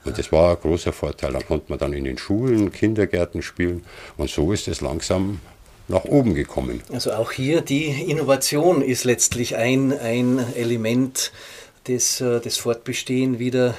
Und 0.04 0.18
das 0.18 0.32
war 0.32 0.52
ein 0.52 0.62
großer 0.62 0.92
Vorteil. 0.92 1.32
Da 1.32 1.40
konnte 1.40 1.66
man 1.70 1.80
dann 1.80 1.94
in 1.94 2.04
den 2.04 2.18
Schulen, 2.18 2.72
Kindergärten 2.72 3.42
spielen. 3.42 3.86
Und 4.18 4.30
so 4.30 4.52
ist 4.52 4.68
es 4.68 4.82
langsam 4.82 5.40
nach 5.94 6.06
oben 6.06 6.34
gekommen. 6.34 6.82
Also 6.92 7.14
auch 7.14 7.32
hier 7.32 7.62
die 7.62 7.86
Innovation 8.10 8.82
ist 8.82 9.04
letztlich 9.04 9.56
ein, 9.56 9.98
ein 9.98 10.40
Element, 10.56 11.32
das 11.86 12.20
äh, 12.22 12.40
das 12.40 12.58
Fortbestehen 12.58 13.40
wieder 13.40 13.76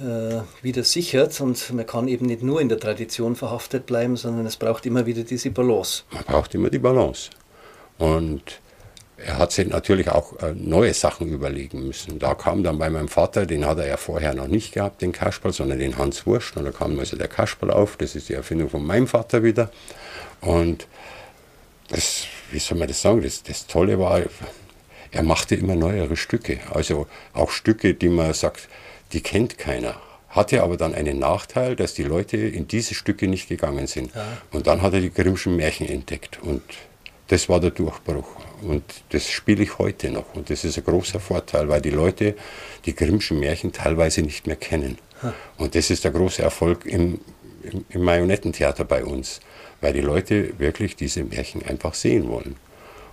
äh, 0.00 0.40
wieder 0.62 0.82
sichert 0.82 1.40
und 1.40 1.72
man 1.72 1.86
kann 1.86 2.08
eben 2.08 2.26
nicht 2.26 2.42
nur 2.42 2.60
in 2.60 2.68
der 2.68 2.80
Tradition 2.80 3.36
verhaftet 3.36 3.86
bleiben, 3.86 4.16
sondern 4.16 4.46
es 4.46 4.56
braucht 4.56 4.86
immer 4.86 5.06
wieder 5.06 5.22
diese 5.22 5.50
Balance. 5.50 6.04
Man 6.10 6.24
braucht 6.24 6.54
immer 6.54 6.70
die 6.70 6.78
Balance. 6.78 7.30
Und 7.98 8.60
er 9.16 9.38
hat 9.38 9.52
sich 9.52 9.68
natürlich 9.68 10.10
auch 10.10 10.40
äh, 10.42 10.54
neue 10.54 10.94
Sachen 10.94 11.28
überlegen 11.28 11.86
müssen. 11.86 12.18
Da 12.18 12.34
kam 12.34 12.64
dann 12.64 12.78
bei 12.78 12.90
meinem 12.90 13.08
Vater, 13.08 13.46
den 13.46 13.64
hat 13.64 13.78
er 13.78 13.86
ja 13.86 13.96
vorher 13.96 14.34
noch 14.34 14.48
nicht 14.48 14.72
gehabt, 14.72 15.02
den 15.02 15.12
Kasperl, 15.12 15.52
sondern 15.52 15.78
den 15.78 15.96
Hans 15.98 16.26
Wurst. 16.26 16.56
Und 16.56 16.64
da 16.64 16.72
kam 16.72 16.98
also 16.98 17.16
der 17.16 17.28
Kasperl 17.28 17.70
auf, 17.70 17.96
das 17.96 18.16
ist 18.16 18.28
die 18.28 18.34
Erfindung 18.34 18.70
von 18.70 18.84
meinem 18.84 19.06
Vater 19.06 19.44
wieder. 19.44 19.70
Und 20.40 20.88
das, 21.88 22.26
wie 22.50 22.58
soll 22.58 22.78
man 22.78 22.88
das 22.88 23.02
sagen, 23.02 23.22
das, 23.22 23.42
das 23.42 23.66
Tolle 23.66 23.98
war, 23.98 24.22
er 25.10 25.22
machte 25.22 25.54
immer 25.54 25.76
neuere 25.76 26.16
Stücke. 26.16 26.60
Also 26.70 27.06
auch 27.34 27.50
Stücke, 27.50 27.94
die 27.94 28.08
man 28.08 28.32
sagt, 28.32 28.68
die 29.12 29.20
kennt 29.20 29.58
keiner. 29.58 30.00
Hatte 30.30 30.62
aber 30.62 30.78
dann 30.78 30.94
einen 30.94 31.18
Nachteil, 31.18 31.76
dass 31.76 31.92
die 31.92 32.04
Leute 32.04 32.38
in 32.38 32.66
diese 32.66 32.94
Stücke 32.94 33.28
nicht 33.28 33.48
gegangen 33.48 33.86
sind. 33.86 34.14
Ja. 34.14 34.38
Und 34.50 34.66
dann 34.66 34.80
hat 34.80 34.94
er 34.94 35.00
die 35.00 35.12
Grimmschen 35.12 35.56
Märchen 35.56 35.86
entdeckt. 35.86 36.38
Und 36.42 36.62
das 37.28 37.50
war 37.50 37.60
der 37.60 37.70
Durchbruch. 37.70 38.26
Und 38.62 38.84
das 39.10 39.28
spiele 39.30 39.62
ich 39.62 39.78
heute 39.78 40.10
noch. 40.10 40.34
Und 40.34 40.48
das 40.48 40.64
ist 40.64 40.78
ein 40.78 40.84
großer 40.84 41.20
Vorteil, 41.20 41.68
weil 41.68 41.82
die 41.82 41.90
Leute 41.90 42.34
die 42.86 42.94
Grimmschen 42.94 43.40
Märchen 43.40 43.72
teilweise 43.72 44.22
nicht 44.22 44.46
mehr 44.46 44.56
kennen. 44.56 44.96
Ha. 45.22 45.34
Und 45.58 45.74
das 45.74 45.90
ist 45.90 46.04
der 46.04 46.12
große 46.12 46.40
Erfolg 46.40 46.86
im, 46.86 47.20
im, 47.90 48.02
Marionettentheater 48.02 48.84
bei 48.84 49.04
uns, 49.04 49.40
weil 49.80 49.92
die 49.92 50.00
Leute 50.00 50.58
wirklich 50.58 50.96
diese 50.96 51.24
Märchen 51.24 51.64
einfach 51.64 51.94
sehen 51.94 52.28
wollen. 52.28 52.56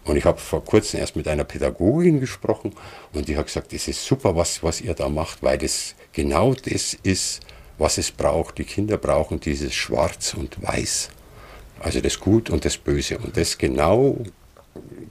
Und 0.05 0.15
ich 0.15 0.25
habe 0.25 0.39
vor 0.39 0.63
kurzem 0.63 0.99
erst 0.99 1.15
mit 1.15 1.27
einer 1.27 1.43
Pädagogin 1.43 2.19
gesprochen 2.19 2.73
und 3.13 3.27
die 3.27 3.37
hat 3.37 3.47
gesagt, 3.47 3.73
das 3.73 3.87
ist 3.87 4.05
super, 4.05 4.35
was, 4.35 4.63
was 4.63 4.81
ihr 4.81 4.93
da 4.93 5.09
macht, 5.09 5.43
weil 5.43 5.57
das 5.57 5.95
genau 6.13 6.53
das 6.53 6.95
ist, 7.03 7.41
was 7.77 7.97
es 7.97 8.11
braucht. 8.11 8.57
Die 8.57 8.63
Kinder 8.63 8.97
brauchen 8.97 9.39
dieses 9.39 9.73
Schwarz 9.73 10.33
und 10.33 10.61
Weiß. 10.61 11.09
Also 11.79 12.01
das 12.01 12.19
Gut 12.19 12.49
und 12.49 12.65
das 12.65 12.77
Böse. 12.77 13.17
Und 13.17 13.37
das 13.37 13.57
genau 13.57 14.17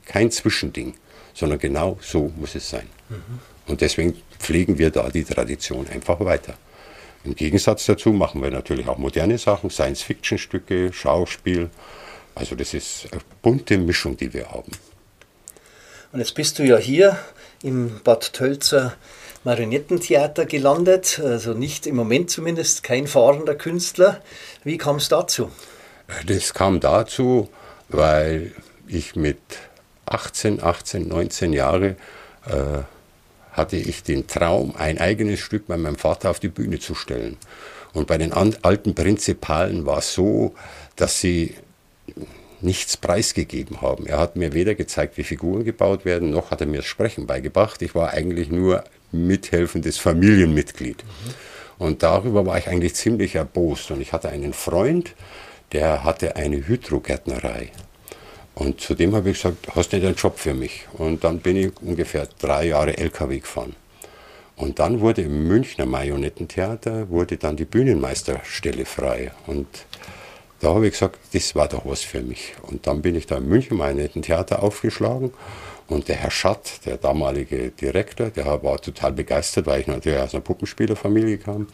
kein 0.05 0.31
Zwischending, 0.31 0.95
sondern 1.35 1.59
genau 1.59 1.99
so 2.01 2.33
muss 2.37 2.55
es 2.55 2.69
sein. 2.69 2.89
Mhm. 3.09 3.39
Und 3.67 3.81
deswegen 3.81 4.17
pflegen 4.39 4.79
wir 4.79 4.91
da 4.91 5.09
die 5.11 5.25
Tradition 5.25 5.87
einfach 5.89 6.21
weiter. 6.21 6.55
Im 7.29 7.35
Gegensatz 7.35 7.85
dazu 7.85 8.15
machen 8.15 8.43
wir 8.43 8.51
natürlich 8.51 8.89
auch 8.89 8.97
moderne 8.97 9.37
Sachen, 9.37 9.69
Science-Fiction-Stücke, 9.69 10.95
Schauspiel, 10.95 11.69
also 12.35 12.55
das 12.55 12.73
ist 12.73 13.07
eine 13.13 13.21
bunte 13.43 13.77
Mischung, 13.77 14.17
die 14.17 14.33
wir 14.33 14.51
haben. 14.51 14.73
Und 16.11 16.21
jetzt 16.21 16.35
bist 16.35 16.59
du 16.59 16.63
ja 16.63 16.79
hier 16.79 17.19
im 17.63 18.01
Bad 18.03 18.33
Tölzer 18.33 18.95
Marionettentheater 19.45 20.47
gelandet, 20.47 21.21
also 21.23 21.53
nicht 21.53 21.87
im 21.87 21.97
Moment 21.97 22.31
zumindest 22.31 22.83
kein 22.83 23.07
fahrender 23.07 23.55
Künstler. 23.55 24.23
Wie 24.65 24.79
kam 24.79 24.97
es 24.97 25.11
dazu? 25.11 25.51
Das 26.25 26.55
kam 26.55 26.81
dazu, 26.81 27.51
weil 27.91 28.53
ich 28.87 29.17
mit 29.17 29.39
18, 30.07 30.63
18, 30.63 31.07
19 31.07 31.53
Jahre 31.53 31.97
äh, 32.47 32.85
hatte 33.59 33.77
ich 33.77 34.03
den 34.03 34.27
Traum, 34.27 34.75
ein 34.77 34.99
eigenes 34.99 35.41
Stück 35.41 35.67
bei 35.67 35.77
meinem 35.77 35.97
Vater 35.97 36.31
auf 36.31 36.41
die 36.41 36.49
Bühne 36.49 36.79
zu 36.79 36.95
stellen. 36.95 37.37
Und 37.93 38.07
bei 38.07 38.17
den 38.17 38.33
alten 38.33 38.95
Prinzipalen 38.95 39.85
war 39.85 39.99
es 39.99 40.15
so, 40.15 40.55
dass 40.97 41.21
sie 41.21 41.55
nichts 42.61 42.97
preisgegeben 42.97 43.81
haben. 43.83 44.07
Er 44.07 44.19
hat 44.19 44.37
mir 44.37 44.53
weder 44.53 44.75
gezeigt, 44.75 45.17
wie 45.17 45.25
Figuren 45.25 45.65
gebaut 45.65 46.05
werden, 46.05 46.31
noch 46.31 46.51
hat 46.51 46.61
er 46.61 46.67
mir 46.67 46.79
das 46.79 46.87
Sprechen 46.87 47.27
beigebracht. 47.27 47.83
Ich 47.83 47.95
war 47.95 48.11
eigentlich 48.11 48.51
nur 48.51 48.85
mithelfendes 49.13 49.99
Familienmitglied. 49.99 51.05
Mhm. 51.05 51.35
Und 51.79 52.03
darüber 52.03 52.45
war 52.45 52.59
ich 52.59 52.69
eigentlich 52.69 52.95
ziemlich 52.95 53.37
erbost. 53.37 53.91
Und 53.91 54.01
ich 54.01 54.13
hatte 54.13 54.29
einen 54.29 54.53
Freund, 54.53 55.15
der 55.73 56.05
hatte 56.05 56.37
eine 56.37 56.67
Hydrogärtnerei. 56.67 57.71
Und 58.59 58.81
zudem 58.81 59.15
habe 59.15 59.31
ich 59.31 59.37
gesagt, 59.37 59.69
hast 59.77 59.93
du 59.93 59.97
nicht 59.97 60.07
einen 60.07 60.17
Job 60.17 60.37
für 60.37 60.53
mich? 60.53 60.87
Und 60.95 61.23
dann 61.23 61.39
bin 61.39 61.57
ich 61.57 61.71
ungefähr 61.81 62.27
drei 62.41 62.67
Jahre 62.67 62.99
LKW 62.99 63.39
gefahren. 63.39 63.77
Und 64.57 64.81
dann 64.81 64.99
wurde 64.99 65.23
im 65.23 65.47
Münchner 65.47 65.87
Marionettentheater 65.87 67.09
wurde 67.09 67.37
dann 67.37 67.57
die 67.57 67.65
Bühnenmeisterstelle 67.65 68.85
frei. 68.85 69.31
Und 69.47 69.69
da 70.59 70.75
habe 70.75 70.87
ich 70.87 70.95
gesagt, 70.95 71.21
das 71.33 71.55
war 71.55 71.69
doch 71.69 71.87
was 71.87 72.03
für 72.03 72.21
mich. 72.21 72.55
Und 72.63 72.89
dann 72.89 73.01
bin 73.01 73.15
ich 73.15 73.27
da 73.27 73.37
im 73.37 73.49
Münchner 73.49 73.77
Marionettentheater 73.77 74.61
aufgeschlagen. 74.61 75.31
Und 75.87 76.09
der 76.09 76.17
Herr 76.17 76.33
Schatt, 76.33 76.85
der 76.85 76.97
damalige 76.97 77.71
Direktor, 77.71 78.31
der 78.31 78.61
war 78.65 78.81
total 78.81 79.13
begeistert, 79.13 79.67
weil 79.67 79.83
ich 79.83 79.87
natürlich 79.87 80.19
aus 80.19 80.35
einer 80.35 80.43
Puppenspielerfamilie 80.43 81.39
kam. 81.39 81.69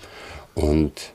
Und 0.55 1.15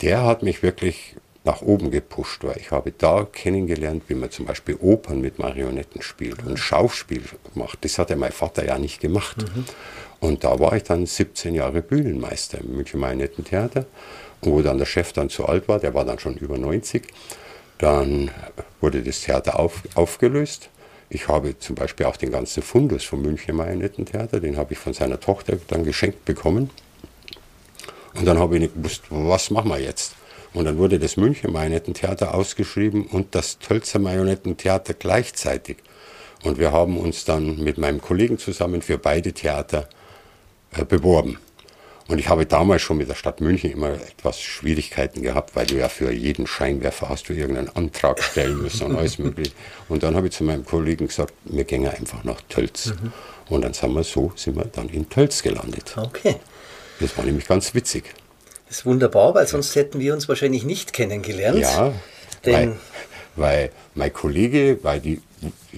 der 0.00 0.24
hat 0.24 0.42
mich 0.42 0.62
wirklich 0.62 1.16
nach 1.44 1.60
oben 1.60 1.90
gepusht, 1.90 2.44
weil 2.44 2.56
ich 2.58 2.70
habe 2.70 2.92
da 2.92 3.24
kennengelernt, 3.24 4.04
wie 4.06 4.14
man 4.14 4.30
zum 4.30 4.46
Beispiel 4.46 4.76
Opern 4.80 5.20
mit 5.20 5.38
Marionetten 5.38 6.00
spielt 6.02 6.44
und 6.46 6.56
Schauspiel 6.58 7.22
macht. 7.54 7.84
Das 7.84 7.98
hat 7.98 8.10
ja 8.10 8.16
mein 8.16 8.32
Vater 8.32 8.64
ja 8.64 8.78
nicht 8.78 9.00
gemacht. 9.00 9.38
Mhm. 9.38 9.64
Und 10.20 10.44
da 10.44 10.60
war 10.60 10.74
ich 10.76 10.84
dann 10.84 11.04
17 11.04 11.54
Jahre 11.54 11.82
Bühnenmeister 11.82 12.58
im 12.60 12.76
München 12.76 13.00
Marionettentheater. 13.00 13.86
Und 14.40 14.52
wo 14.52 14.62
dann 14.62 14.78
der 14.78 14.86
Chef 14.86 15.12
dann 15.12 15.30
zu 15.30 15.46
alt 15.46 15.66
war, 15.68 15.80
der 15.80 15.94
war 15.94 16.04
dann 16.04 16.18
schon 16.18 16.36
über 16.36 16.58
90, 16.58 17.02
dann 17.78 18.30
wurde 18.80 19.02
das 19.02 19.22
Theater 19.22 19.58
auf, 19.58 19.82
aufgelöst. 19.94 20.70
Ich 21.10 21.28
habe 21.28 21.58
zum 21.58 21.74
Beispiel 21.74 22.06
auch 22.06 22.16
den 22.16 22.30
ganzen 22.30 22.62
Fundus 22.62 23.04
vom 23.04 23.22
München 23.22 23.56
Marionettentheater, 23.56 24.40
den 24.40 24.56
habe 24.56 24.72
ich 24.72 24.78
von 24.78 24.94
seiner 24.94 25.18
Tochter 25.18 25.58
dann 25.68 25.84
geschenkt 25.84 26.24
bekommen. 26.24 26.70
Und 28.14 28.24
dann 28.24 28.38
habe 28.38 28.54
ich 28.56 28.62
nicht 28.62 28.74
gewusst, 28.74 29.02
was 29.10 29.50
machen 29.50 29.70
wir 29.70 29.80
jetzt? 29.80 30.14
Und 30.54 30.66
dann 30.66 30.78
wurde 30.78 30.98
das 30.98 31.16
München 31.16 31.52
Marionettentheater 31.52 32.34
ausgeschrieben 32.34 33.06
und 33.06 33.34
das 33.34 33.58
Tölzer 33.58 33.98
Marionettentheater 33.98 34.94
gleichzeitig. 34.94 35.78
Und 36.42 36.58
wir 36.58 36.72
haben 36.72 36.98
uns 36.98 37.24
dann 37.24 37.62
mit 37.62 37.78
meinem 37.78 38.00
Kollegen 38.00 38.38
zusammen 38.38 38.82
für 38.82 38.98
beide 38.98 39.32
Theater 39.32 39.88
äh, 40.72 40.84
beworben. 40.84 41.38
Und 42.08 42.18
ich 42.18 42.28
habe 42.28 42.44
damals 42.44 42.82
schon 42.82 42.98
mit 42.98 43.08
der 43.08 43.14
Stadt 43.14 43.40
München 43.40 43.70
immer 43.70 43.90
etwas 43.92 44.40
Schwierigkeiten 44.40 45.22
gehabt, 45.22 45.54
weil 45.54 45.66
du 45.66 45.76
ja 45.76 45.88
für 45.88 46.12
jeden 46.12 46.46
Scheinwerfer 46.46 47.08
hast 47.08 47.28
du 47.28 47.32
irgendeinen 47.32 47.74
Antrag 47.74 48.22
stellen 48.22 48.60
müssen 48.60 48.86
und 48.86 48.96
alles 48.96 49.18
mögliche. 49.18 49.52
Und 49.88 50.02
dann 50.02 50.16
habe 50.16 50.26
ich 50.26 50.34
zu 50.34 50.44
meinem 50.44 50.64
Kollegen 50.64 51.06
gesagt, 51.06 51.32
wir 51.44 51.64
gehen 51.64 51.86
einfach 51.86 52.24
nach 52.24 52.42
Tölz. 52.48 52.86
Mhm. 52.86 53.12
Und 53.48 53.62
dann 53.62 53.72
sind 53.72 53.94
wir 53.94 54.04
so, 54.04 54.32
sind 54.34 54.56
wir 54.56 54.64
dann 54.64 54.88
in 54.88 55.08
Tölz 55.08 55.42
gelandet. 55.42 55.94
Okay. 55.96 56.36
Das 57.00 57.16
war 57.16 57.24
nämlich 57.24 57.46
ganz 57.46 57.74
witzig. 57.74 58.04
Das 58.72 58.78
ist 58.78 58.86
wunderbar, 58.86 59.34
weil 59.34 59.46
sonst 59.46 59.76
hätten 59.76 60.00
wir 60.00 60.14
uns 60.14 60.30
wahrscheinlich 60.30 60.64
nicht 60.64 60.94
kennengelernt. 60.94 61.58
Ja, 61.58 61.92
denn 62.46 62.70
weil, 63.36 63.60
weil 63.60 63.70
mein 63.94 64.12
Kollege, 64.14 64.78
weil 64.80 64.98
die 64.98 65.20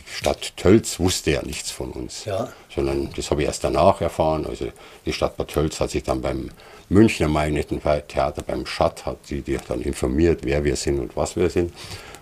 Stadt 0.07 0.57
Tölz 0.57 1.01
wusste 1.01 1.33
ja 1.33 1.43
nichts 1.43 1.73
von 1.73 1.91
uns, 1.91 2.25
ja. 2.25 2.53
sondern 2.73 3.11
das 3.17 3.33
habe 3.33 3.43
ich 3.43 3.49
erst 3.49 3.65
danach 3.65 4.01
erfahren. 4.01 4.47
Also 4.47 4.69
die 5.05 5.13
Stadt 5.13 5.37
Bad 5.37 5.49
Tölz 5.49 5.81
hat 5.81 5.91
sich 5.91 6.05
dann 6.05 6.23
beim 6.23 6.51
Münchner 6.89 7.27
Marionettentheater, 7.27 8.43
beim 8.43 8.65
Schatt, 8.65 9.05
hat 9.07 9.27
sie 9.27 9.43
die 9.43 9.59
dann 9.67 9.81
informiert, 9.81 10.43
wer 10.45 10.63
wir 10.63 10.77
sind 10.77 11.01
und 11.01 11.17
was 11.17 11.35
wir 11.35 11.51
sind. 11.51 11.73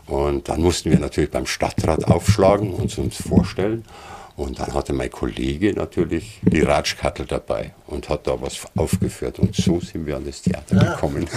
Und 0.06 0.48
dann 0.48 0.62
mussten 0.62 0.90
wir 0.90 0.98
natürlich 0.98 1.30
beim 1.30 1.44
Stadtrat 1.44 2.06
aufschlagen 2.06 2.72
und 2.72 2.96
uns 2.96 3.16
vorstellen. 3.16 3.84
Und 4.36 4.58
dann 4.58 4.72
hatte 4.72 4.92
mein 4.92 5.10
Kollege 5.10 5.74
natürlich 5.74 6.40
die 6.42 6.62
Ratschkattel 6.62 7.26
dabei 7.26 7.74
und 7.86 8.08
hat 8.08 8.26
da 8.26 8.40
was 8.40 8.60
aufgeführt. 8.76 9.38
Und 9.38 9.54
so 9.54 9.80
sind 9.80 10.06
wir 10.06 10.16
an 10.16 10.24
das 10.24 10.42
Theater 10.42 10.76
ah. 10.80 10.94
gekommen. 10.94 11.28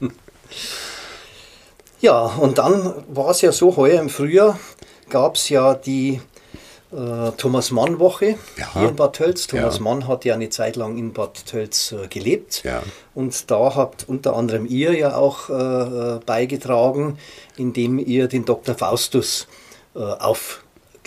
ja, 2.00 2.20
und 2.20 2.58
dann 2.58 2.94
war 3.08 3.30
es 3.30 3.42
ja 3.42 3.52
so, 3.52 3.76
heuer 3.76 4.00
im 4.00 4.08
Frühjahr 4.08 4.58
gab 5.08 5.36
es 5.36 5.48
ja 5.48 5.74
die 5.74 6.20
äh, 6.92 7.30
Thomas 7.36 7.70
Mann 7.70 7.98
Woche 7.98 8.36
ja. 8.56 8.72
hier 8.74 8.88
in 8.88 8.96
Bad 8.96 9.16
Tölz. 9.16 9.46
Thomas 9.46 9.76
ja. 9.76 9.82
Mann 9.82 10.08
hat 10.08 10.24
ja 10.24 10.34
eine 10.34 10.48
Zeit 10.48 10.76
lang 10.76 10.96
in 10.96 11.12
Bad 11.12 11.46
Tölz 11.46 11.92
äh, 11.92 12.08
gelebt. 12.08 12.62
Ja. 12.64 12.82
Und 13.14 13.50
da 13.50 13.74
habt 13.74 14.08
unter 14.08 14.36
anderem 14.36 14.66
ihr 14.66 14.94
ja 14.96 15.16
auch 15.16 15.50
äh, 15.50 15.52
äh 15.52 16.20
beigetragen, 16.24 17.18
indem 17.56 17.98
ihr 17.98 18.28
den 18.28 18.44
Dr. 18.44 18.74
Faustus 18.74 19.48
äh, 19.94 19.98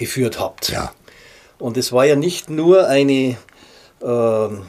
aufgeführt 0.02 0.40
habt. 0.40 0.70
Ja. 0.70 0.92
Und 1.60 1.78
es 1.78 1.92
war 1.92 2.06
ja 2.06 2.16
nicht 2.16 2.50
nur 2.50 2.88
eine 2.88 3.38
ähm, 4.04 4.66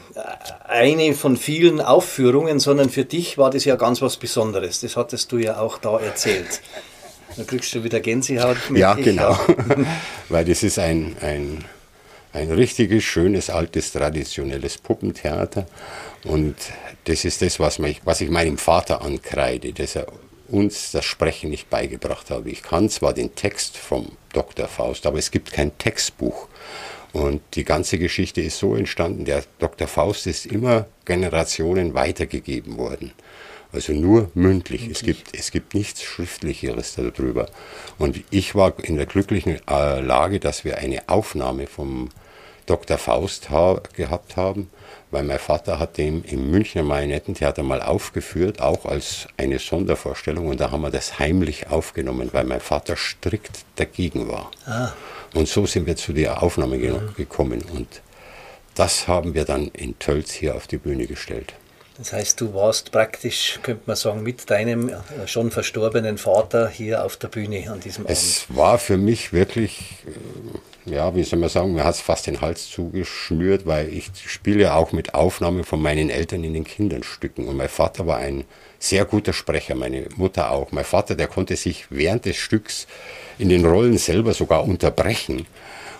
eine 0.68 1.14
von 1.14 1.38
vielen 1.38 1.80
Aufführungen, 1.80 2.60
sondern 2.60 2.90
für 2.90 3.04
dich 3.04 3.38
war 3.38 3.50
das 3.50 3.64
ja 3.64 3.76
ganz 3.76 4.02
was 4.02 4.18
Besonderes. 4.18 4.80
Das 4.80 4.96
hattest 4.96 5.32
du 5.32 5.38
ja 5.38 5.58
auch 5.58 5.78
da 5.78 5.98
erzählt. 5.98 6.60
Da 7.34 7.44
kriegst 7.44 7.74
du 7.74 7.82
wieder 7.82 8.00
Gänsehaut. 8.00 8.58
Ja, 8.74 8.92
genau. 8.92 9.34
Weil 10.28 10.44
das 10.44 10.62
ist 10.62 10.78
ein, 10.78 11.16
ein, 11.22 11.64
ein 12.34 12.50
richtiges, 12.52 13.04
schönes, 13.04 13.48
altes, 13.48 13.90
traditionelles 13.92 14.76
Puppentheater. 14.76 15.64
Und 16.24 16.56
das 17.04 17.24
ist 17.24 17.40
das, 17.40 17.58
was, 17.58 17.78
mich, 17.78 18.02
was 18.04 18.20
ich 18.20 18.28
meinem 18.28 18.58
Vater 18.58 19.00
ankreide, 19.00 19.72
dass 19.72 19.96
er 19.96 20.08
uns 20.52 20.92
das 20.92 21.04
Sprechen 21.04 21.50
nicht 21.50 21.70
beigebracht 21.70 22.30
hat. 22.30 22.46
Ich 22.46 22.62
kann 22.62 22.88
zwar 22.88 23.14
den 23.14 23.34
Text 23.34 23.76
vom 23.76 24.12
Dr. 24.32 24.68
Faust, 24.68 25.06
aber 25.06 25.18
es 25.18 25.30
gibt 25.30 25.52
kein 25.52 25.76
Textbuch. 25.78 26.48
Und 27.12 27.42
die 27.54 27.64
ganze 27.64 27.98
Geschichte 27.98 28.40
ist 28.40 28.58
so 28.58 28.74
entstanden, 28.74 29.24
der 29.24 29.44
Dr. 29.58 29.88
Faust 29.88 30.26
ist 30.26 30.46
immer 30.46 30.86
Generationen 31.04 31.94
weitergegeben 31.94 32.78
worden. 32.78 33.12
Also 33.72 33.94
nur 33.94 34.30
mündlich. 34.34 34.88
Es 34.88 35.02
gibt, 35.02 35.34
es 35.34 35.50
gibt 35.50 35.74
nichts 35.74 36.02
Schriftlicheres 36.02 36.94
darüber. 36.94 37.48
Und 37.98 38.22
ich 38.30 38.54
war 38.54 38.74
in 38.82 38.96
der 38.96 39.06
glücklichen 39.06 39.60
äh, 39.68 40.00
Lage, 40.00 40.40
dass 40.40 40.64
wir 40.64 40.78
eine 40.78 41.08
Aufnahme 41.08 41.66
vom 41.66 42.10
Dr. 42.66 42.98
Faust 42.98 43.48
ha 43.50 43.80
gehabt 43.94 44.36
haben, 44.36 44.70
weil 45.12 45.24
mein 45.24 45.38
Vater 45.38 45.78
hat 45.78 45.98
den 45.98 46.24
im 46.24 46.50
Münchner 46.50 46.82
Marionettentheater 46.82 47.62
mal 47.62 47.82
aufgeführt, 47.82 48.60
auch 48.60 48.86
als 48.86 49.28
eine 49.36 49.58
Sondervorstellung. 49.58 50.48
Und 50.48 50.60
da 50.60 50.70
haben 50.70 50.80
wir 50.80 50.90
das 50.90 51.18
heimlich 51.18 51.68
aufgenommen, 51.68 52.30
weil 52.32 52.44
mein 52.44 52.60
Vater 52.60 52.96
strikt 52.96 53.64
dagegen 53.76 54.28
war. 54.28 54.50
Ah. 54.66 54.92
Und 55.34 55.48
so 55.48 55.66
sind 55.66 55.86
wir 55.86 55.96
zu 55.96 56.14
der 56.14 56.42
Aufnahme 56.42 56.78
mhm. 56.78 57.14
gekommen. 57.14 57.62
Und 57.74 58.00
das 58.74 59.06
haben 59.06 59.34
wir 59.34 59.44
dann 59.44 59.68
in 59.68 59.98
Tölz 59.98 60.32
hier 60.32 60.56
auf 60.56 60.66
die 60.66 60.78
Bühne 60.78 61.06
gestellt. 61.06 61.52
Das 62.02 62.12
heißt, 62.12 62.40
du 62.40 62.52
warst 62.52 62.90
praktisch, 62.90 63.60
könnte 63.62 63.84
man 63.86 63.94
sagen, 63.94 64.24
mit 64.24 64.50
deinem 64.50 64.88
äh, 64.88 64.94
schon 65.26 65.52
verstorbenen 65.52 66.18
Vater 66.18 66.68
hier 66.68 67.04
auf 67.04 67.16
der 67.16 67.28
Bühne 67.28 67.70
an 67.70 67.78
diesem 67.78 68.06
Abend. 68.06 68.18
Es 68.18 68.46
war 68.48 68.78
für 68.78 68.96
mich 68.96 69.32
wirklich, 69.32 70.04
äh, 70.84 70.94
ja, 70.94 71.14
wie 71.14 71.22
soll 71.22 71.38
man 71.38 71.48
sagen, 71.48 71.74
mir 71.74 71.84
hat 71.84 71.94
es 71.94 72.00
fast 72.00 72.26
den 72.26 72.40
Hals 72.40 72.68
zugeschnürt, 72.68 73.66
weil 73.66 73.88
ich 73.88 74.10
spiele 74.26 74.74
auch 74.74 74.90
mit 74.90 75.14
Aufnahmen 75.14 75.62
von 75.62 75.80
meinen 75.80 76.10
Eltern 76.10 76.42
in 76.42 76.54
den 76.54 76.64
Kinderstücken. 76.64 77.46
Und 77.46 77.56
mein 77.56 77.68
Vater 77.68 78.04
war 78.04 78.16
ein 78.16 78.46
sehr 78.80 79.04
guter 79.04 79.32
Sprecher, 79.32 79.76
meine 79.76 80.08
Mutter 80.16 80.50
auch. 80.50 80.72
Mein 80.72 80.84
Vater, 80.84 81.14
der 81.14 81.28
konnte 81.28 81.54
sich 81.54 81.86
während 81.88 82.24
des 82.24 82.36
Stücks 82.36 82.88
in 83.38 83.48
den 83.48 83.64
Rollen 83.64 83.96
selber 83.96 84.34
sogar 84.34 84.64
unterbrechen. 84.64 85.46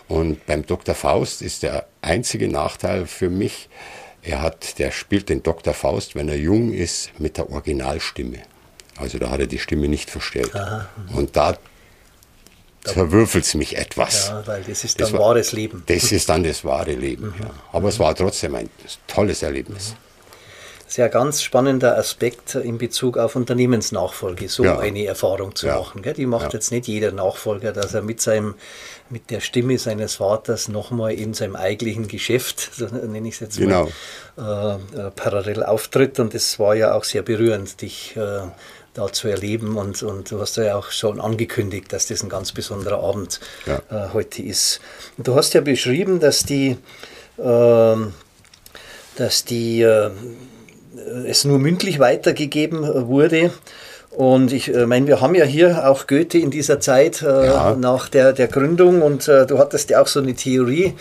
Und 0.08 0.44
beim 0.46 0.66
Dr. 0.66 0.96
Faust 0.96 1.42
ist 1.42 1.62
der 1.62 1.86
einzige 2.00 2.48
Nachteil 2.48 3.06
für 3.06 3.30
mich, 3.30 3.68
er 4.22 4.42
hat, 4.42 4.78
der 4.78 4.90
spielt 4.90 5.28
den 5.28 5.42
Dr. 5.42 5.74
Faust, 5.74 6.14
wenn 6.14 6.28
er 6.28 6.36
jung 6.36 6.72
ist, 6.72 7.10
mit 7.18 7.36
der 7.38 7.50
Originalstimme. 7.50 8.38
Also 8.96 9.18
da 9.18 9.30
hat 9.30 9.40
er 9.40 9.46
die 9.46 9.58
Stimme 9.58 9.88
nicht 9.88 10.10
verstellt. 10.10 10.54
Aha. 10.54 10.88
Und 11.14 11.36
da 11.36 11.56
zerwürfelt 12.84 13.44
es 13.44 13.54
mich 13.54 13.76
etwas. 13.76 14.28
Ja, 14.28 14.46
weil 14.46 14.62
das 14.62 14.84
ist 14.84 15.00
dann 15.00 15.12
das 15.12 15.20
wahres 15.20 15.52
Leben. 15.52 15.82
Das 15.86 16.12
ist 16.12 16.28
dann 16.28 16.42
das 16.44 16.64
wahre 16.64 16.94
Leben. 16.94 17.28
Mhm. 17.28 17.42
Ja. 17.42 17.50
Aber 17.72 17.88
es 17.88 17.98
war 17.98 18.14
trotzdem 18.14 18.54
ein 18.54 18.68
tolles 19.06 19.42
Erlebnis. 19.42 19.90
Mhm 19.90 20.11
sehr 20.92 21.08
ganz 21.08 21.42
spannender 21.42 21.96
Aspekt 21.96 22.54
in 22.54 22.76
Bezug 22.76 23.16
auf 23.16 23.34
Unternehmensnachfolge, 23.34 24.50
so 24.50 24.64
ja. 24.64 24.78
eine 24.78 25.06
Erfahrung 25.06 25.54
zu 25.54 25.66
ja. 25.66 25.78
machen. 25.78 26.02
Die 26.02 26.26
macht 26.26 26.52
ja. 26.52 26.58
jetzt 26.58 26.70
nicht 26.70 26.86
jeder 26.86 27.12
Nachfolger, 27.12 27.72
dass 27.72 27.94
er 27.94 28.02
mit 28.02 28.20
seinem 28.20 28.56
mit 29.08 29.30
der 29.30 29.40
Stimme 29.40 29.78
seines 29.78 30.16
Vaters 30.16 30.68
nochmal 30.68 31.12
in 31.14 31.32
seinem 31.32 31.56
eigentlichen 31.56 32.08
Geschäft, 32.08 32.70
so 32.76 32.86
nenne 32.86 33.26
ich 33.26 33.34
es 33.34 33.40
jetzt 33.40 33.58
genau. 33.58 33.88
mal, 34.36 34.80
äh, 34.94 35.06
äh, 35.06 35.10
parallel 35.10 35.62
auftritt. 35.62 36.20
Und 36.20 36.34
es 36.34 36.58
war 36.58 36.74
ja 36.74 36.94
auch 36.94 37.04
sehr 37.04 37.22
berührend, 37.22 37.80
dich 37.80 38.14
äh, 38.16 38.40
da 38.92 39.12
zu 39.12 39.28
erleben. 39.28 39.78
Und, 39.78 40.02
und 40.02 40.30
du 40.30 40.40
hast 40.40 40.58
ja 40.58 40.76
auch 40.76 40.90
schon 40.90 41.22
angekündigt, 41.22 41.90
dass 41.92 42.06
das 42.06 42.22
ein 42.22 42.28
ganz 42.28 42.52
besonderer 42.52 43.02
Abend 43.02 43.40
ja. 43.64 43.80
äh, 43.90 44.12
heute 44.12 44.42
ist. 44.42 44.80
Und 45.16 45.26
du 45.26 45.36
hast 45.36 45.54
ja 45.54 45.62
beschrieben, 45.62 46.20
dass 46.20 46.44
die, 46.44 46.76
ähm, 47.38 48.12
dass 49.16 49.46
die 49.46 49.80
äh, 49.80 50.10
es 51.26 51.44
nur 51.44 51.58
mündlich 51.58 51.98
weitergegeben 51.98 52.84
äh, 52.84 53.06
wurde. 53.06 53.50
Und 54.10 54.52
ich 54.52 54.74
äh, 54.74 54.86
meine, 54.86 55.06
wir 55.06 55.20
haben 55.20 55.34
ja 55.34 55.44
hier 55.44 55.88
auch 55.88 56.06
Goethe 56.06 56.38
in 56.38 56.50
dieser 56.50 56.80
Zeit 56.80 57.22
äh, 57.22 57.46
ja. 57.46 57.74
nach 57.74 58.08
der, 58.08 58.32
der 58.32 58.48
Gründung 58.48 59.00
und 59.00 59.26
äh, 59.26 59.46
du 59.46 59.58
hattest 59.58 59.90
ja 59.90 60.02
auch 60.02 60.06
so 60.06 60.20
eine 60.20 60.34
Theorie, 60.34 60.94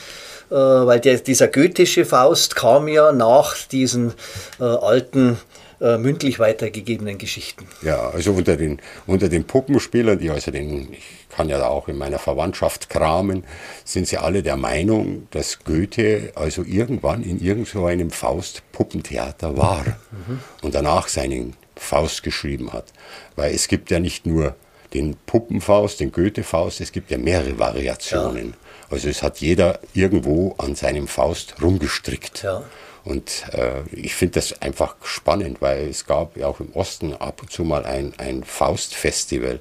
äh, 0.50 0.56
weil 0.56 1.00
der, 1.02 1.18
dieser 1.18 1.48
goethische 1.48 2.06
Faust 2.06 2.56
kam 2.56 2.88
ja 2.88 3.12
nach 3.12 3.56
diesen 3.70 4.14
äh, 4.60 4.64
alten 4.64 5.38
äh, 5.82 5.98
mündlich 5.98 6.40
weitergegebenen 6.40 7.18
Geschichten. 7.18 7.66
Ja, 7.82 8.10
also 8.12 8.34
unter 8.34 8.56
den, 8.56 8.80
unter 9.08 9.30
den 9.30 9.46
Puppenspielern, 9.46 10.20
die 10.20 10.30
also 10.30 10.52
den, 10.52 10.94
ich 10.94 11.28
kann 11.30 11.50
ja 11.50 11.68
auch 11.68 11.88
in 11.88 11.98
meiner 11.98 12.20
Verwandtschaft 12.20 12.90
kramen, 12.90 13.44
sind 13.84 14.08
sie 14.08 14.18
alle 14.18 14.44
der 14.44 14.58
Meinung, 14.58 15.28
dass 15.32 15.64
Goethe 15.64 16.34
also 16.36 16.64
irgendwann 16.64 17.24
in 17.24 17.40
irgendeinem 17.40 18.12
Faust-Puppentheater 18.12 19.58
war 19.58 19.84
mhm. 20.12 20.40
und 20.62 20.76
danach 20.76 21.08
seinen 21.08 21.56
Faust 21.76 22.22
geschrieben 22.22 22.74
hat. 22.74 22.94
Weil 23.36 23.54
es 23.56 23.68
gibt 23.68 23.90
ja 23.90 24.00
nicht 24.00 24.28
nur 24.28 24.56
den 24.94 25.16
Puppenfaust, 25.26 26.00
den 26.00 26.12
Goethe-Faust, 26.12 26.82
es 26.82 26.92
gibt 26.92 27.10
ja 27.12 27.18
mehrere 27.18 27.58
Variationen. 27.58 28.50
Ja. 28.50 28.54
Also 28.92 29.10
es 29.10 29.24
hat 29.24 29.40
jeder 29.40 29.80
irgendwo 29.94 30.54
an 30.58 30.76
seinem 30.76 31.08
Faust 31.08 31.56
rumgestrickt. 31.62 32.44
Ja. 32.44 32.64
Und 33.04 33.46
äh, 33.54 33.82
ich 33.92 34.14
finde 34.14 34.36
das 34.36 34.62
einfach 34.62 34.96
spannend, 35.04 35.62
weil 35.62 35.88
es 35.88 36.06
gab 36.06 36.38
ja 36.38 36.48
auch 36.48 36.60
im 36.60 36.74
Osten 36.74 37.14
ab 37.16 37.42
und 37.42 37.52
zu 37.52 37.64
mal 37.64 37.86
ein, 37.86 38.14
ein 38.18 38.44
Faustfestival, 38.44 39.60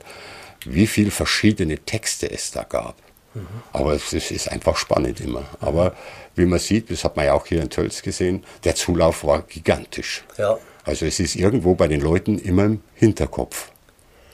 wie 0.67 0.87
viele 0.87 1.11
verschiedene 1.11 1.79
Texte 1.79 2.31
es 2.31 2.51
da 2.51 2.65
gab. 2.65 2.97
Mhm. 3.35 3.47
Aber 3.73 3.93
es, 3.95 4.13
es, 4.13 4.31
ist 4.31 4.51
einfach 4.51 4.77
spannend 4.77 5.21
immer. 5.21 5.45
Aber 5.61 5.95
wie 6.35 6.45
man 6.45 6.59
sieht, 6.59 6.91
das 6.91 7.05
hat 7.05 7.17
man 7.17 7.27
ja 7.27 7.33
auch 7.33 7.47
hier 7.47 7.63
in 7.63 7.71
Tölz 7.71 8.03
gesehen, 8.03 8.45
der 8.65 8.75
Zulauf 8.75 9.25
war 9.25 9.43
gigantisch. 9.43 10.25
Ja. 10.37 10.59
Also 10.85 11.07
es 11.07 11.21
ist 11.21 11.37
irgendwo 11.37 11.75
bei 11.75 11.89
den 11.89 12.01
Leuten 12.01 12.39
immer 12.39 12.65
im 12.65 12.83
Hinterkopf. 12.95 13.71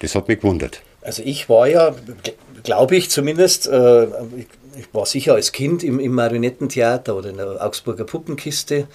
Das 0.00 0.14
hat 0.14 0.28
mich 0.28 0.40
gewundert. 0.40 0.82
Also 1.02 1.22
ich 1.24 1.48
war 1.48 1.68
ja, 1.68 1.94
glaube 2.64 2.96
ich 2.96 3.10
zumindest, 3.10 3.66
äh, 3.68 4.06
ich 4.78 4.92
war 4.92 5.06
sicher 5.06 5.34
als 5.34 5.52
Kind 5.52 5.82
im, 5.82 5.98
im 6.00 6.12
Marionettentheater 6.12 7.16
oder 7.16 7.30
in 7.30 7.36
der 7.36 7.64
Augsburger 7.64 8.04
Puppenkiste. 8.04 8.86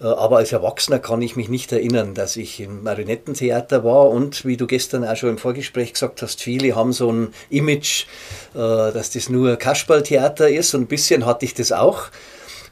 Äh, 0.00 0.06
aber 0.06 0.38
als 0.38 0.52
Erwachsener 0.52 0.98
kann 0.98 1.22
ich 1.22 1.36
mich 1.36 1.48
nicht 1.48 1.72
erinnern, 1.72 2.14
dass 2.14 2.36
ich 2.36 2.60
im 2.60 2.82
Marionettentheater 2.82 3.84
war. 3.84 4.10
Und 4.10 4.44
wie 4.44 4.56
du 4.56 4.66
gestern 4.66 5.04
auch 5.04 5.16
schon 5.16 5.30
im 5.30 5.38
Vorgespräch 5.38 5.92
gesagt 5.92 6.22
hast, 6.22 6.42
viele 6.42 6.74
haben 6.74 6.92
so 6.92 7.10
ein 7.10 7.34
Image, 7.50 8.06
äh, 8.54 8.58
dass 8.58 9.10
das 9.10 9.28
nur 9.28 9.56
Kasperltheater 9.56 10.48
ist. 10.48 10.74
Und 10.74 10.82
ein 10.82 10.86
bisschen 10.86 11.26
hatte 11.26 11.44
ich 11.44 11.54
das 11.54 11.72
auch 11.72 12.08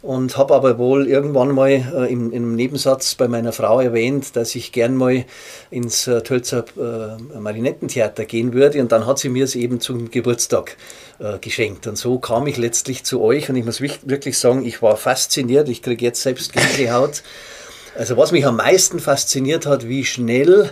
und 0.03 0.39
habe 0.39 0.55
aber 0.55 0.79
wohl 0.79 1.07
irgendwann 1.07 1.55
mal 1.55 1.71
äh, 1.71 2.11
im, 2.11 2.33
im, 2.33 2.55
Nebensatz 2.55 3.15
bei 3.15 3.29
meiner 3.29 3.53
Frau 3.53 3.81
erwähnt, 3.81 4.35
dass 4.35 4.55
ich 4.55 4.73
gern 4.73 4.97
mal 4.97 5.25
ins 5.71 6.07
äh, 6.07 6.23
Tölzer 6.23 6.65
äh, 6.77 7.39
Marinettentheater 7.39 8.25
gehen 8.25 8.55
würde. 8.55 8.81
Und 8.81 8.93
dann 8.93 9.07
hat 9.07 9.19
sie 9.19 9.29
mir 9.29 9.45
es 9.45 9.55
eben 9.55 9.81
zum 9.81 10.11
Geburtstag 10.11 10.77
äh, 11.19 11.39
geschenkt. 11.39 11.87
Und 11.87 11.97
so 11.97 12.19
kam 12.19 12.47
ich 12.47 12.57
letztlich 12.57 13.05
zu 13.05 13.21
euch. 13.21 13.51
Und 13.51 13.57
ich 13.57 13.65
muss 13.65 13.81
wirklich 13.83 14.39
sagen, 14.39 14.65
ich 14.65 14.81
war 14.81 14.97
fasziniert, 14.97 15.69
ich 15.69 15.83
kriege 15.83 16.05
jetzt 16.05 16.23
selbst 16.23 16.55
Gänsehaut. 16.55 17.23
Also 17.99 18.17
was 18.17 18.33
mich 18.33 18.47
am 18.47 18.57
meisten 18.57 19.01
fasziniert 19.01 19.67
hat, 19.67 19.87
wie 19.87 20.07
schnell 20.07 20.71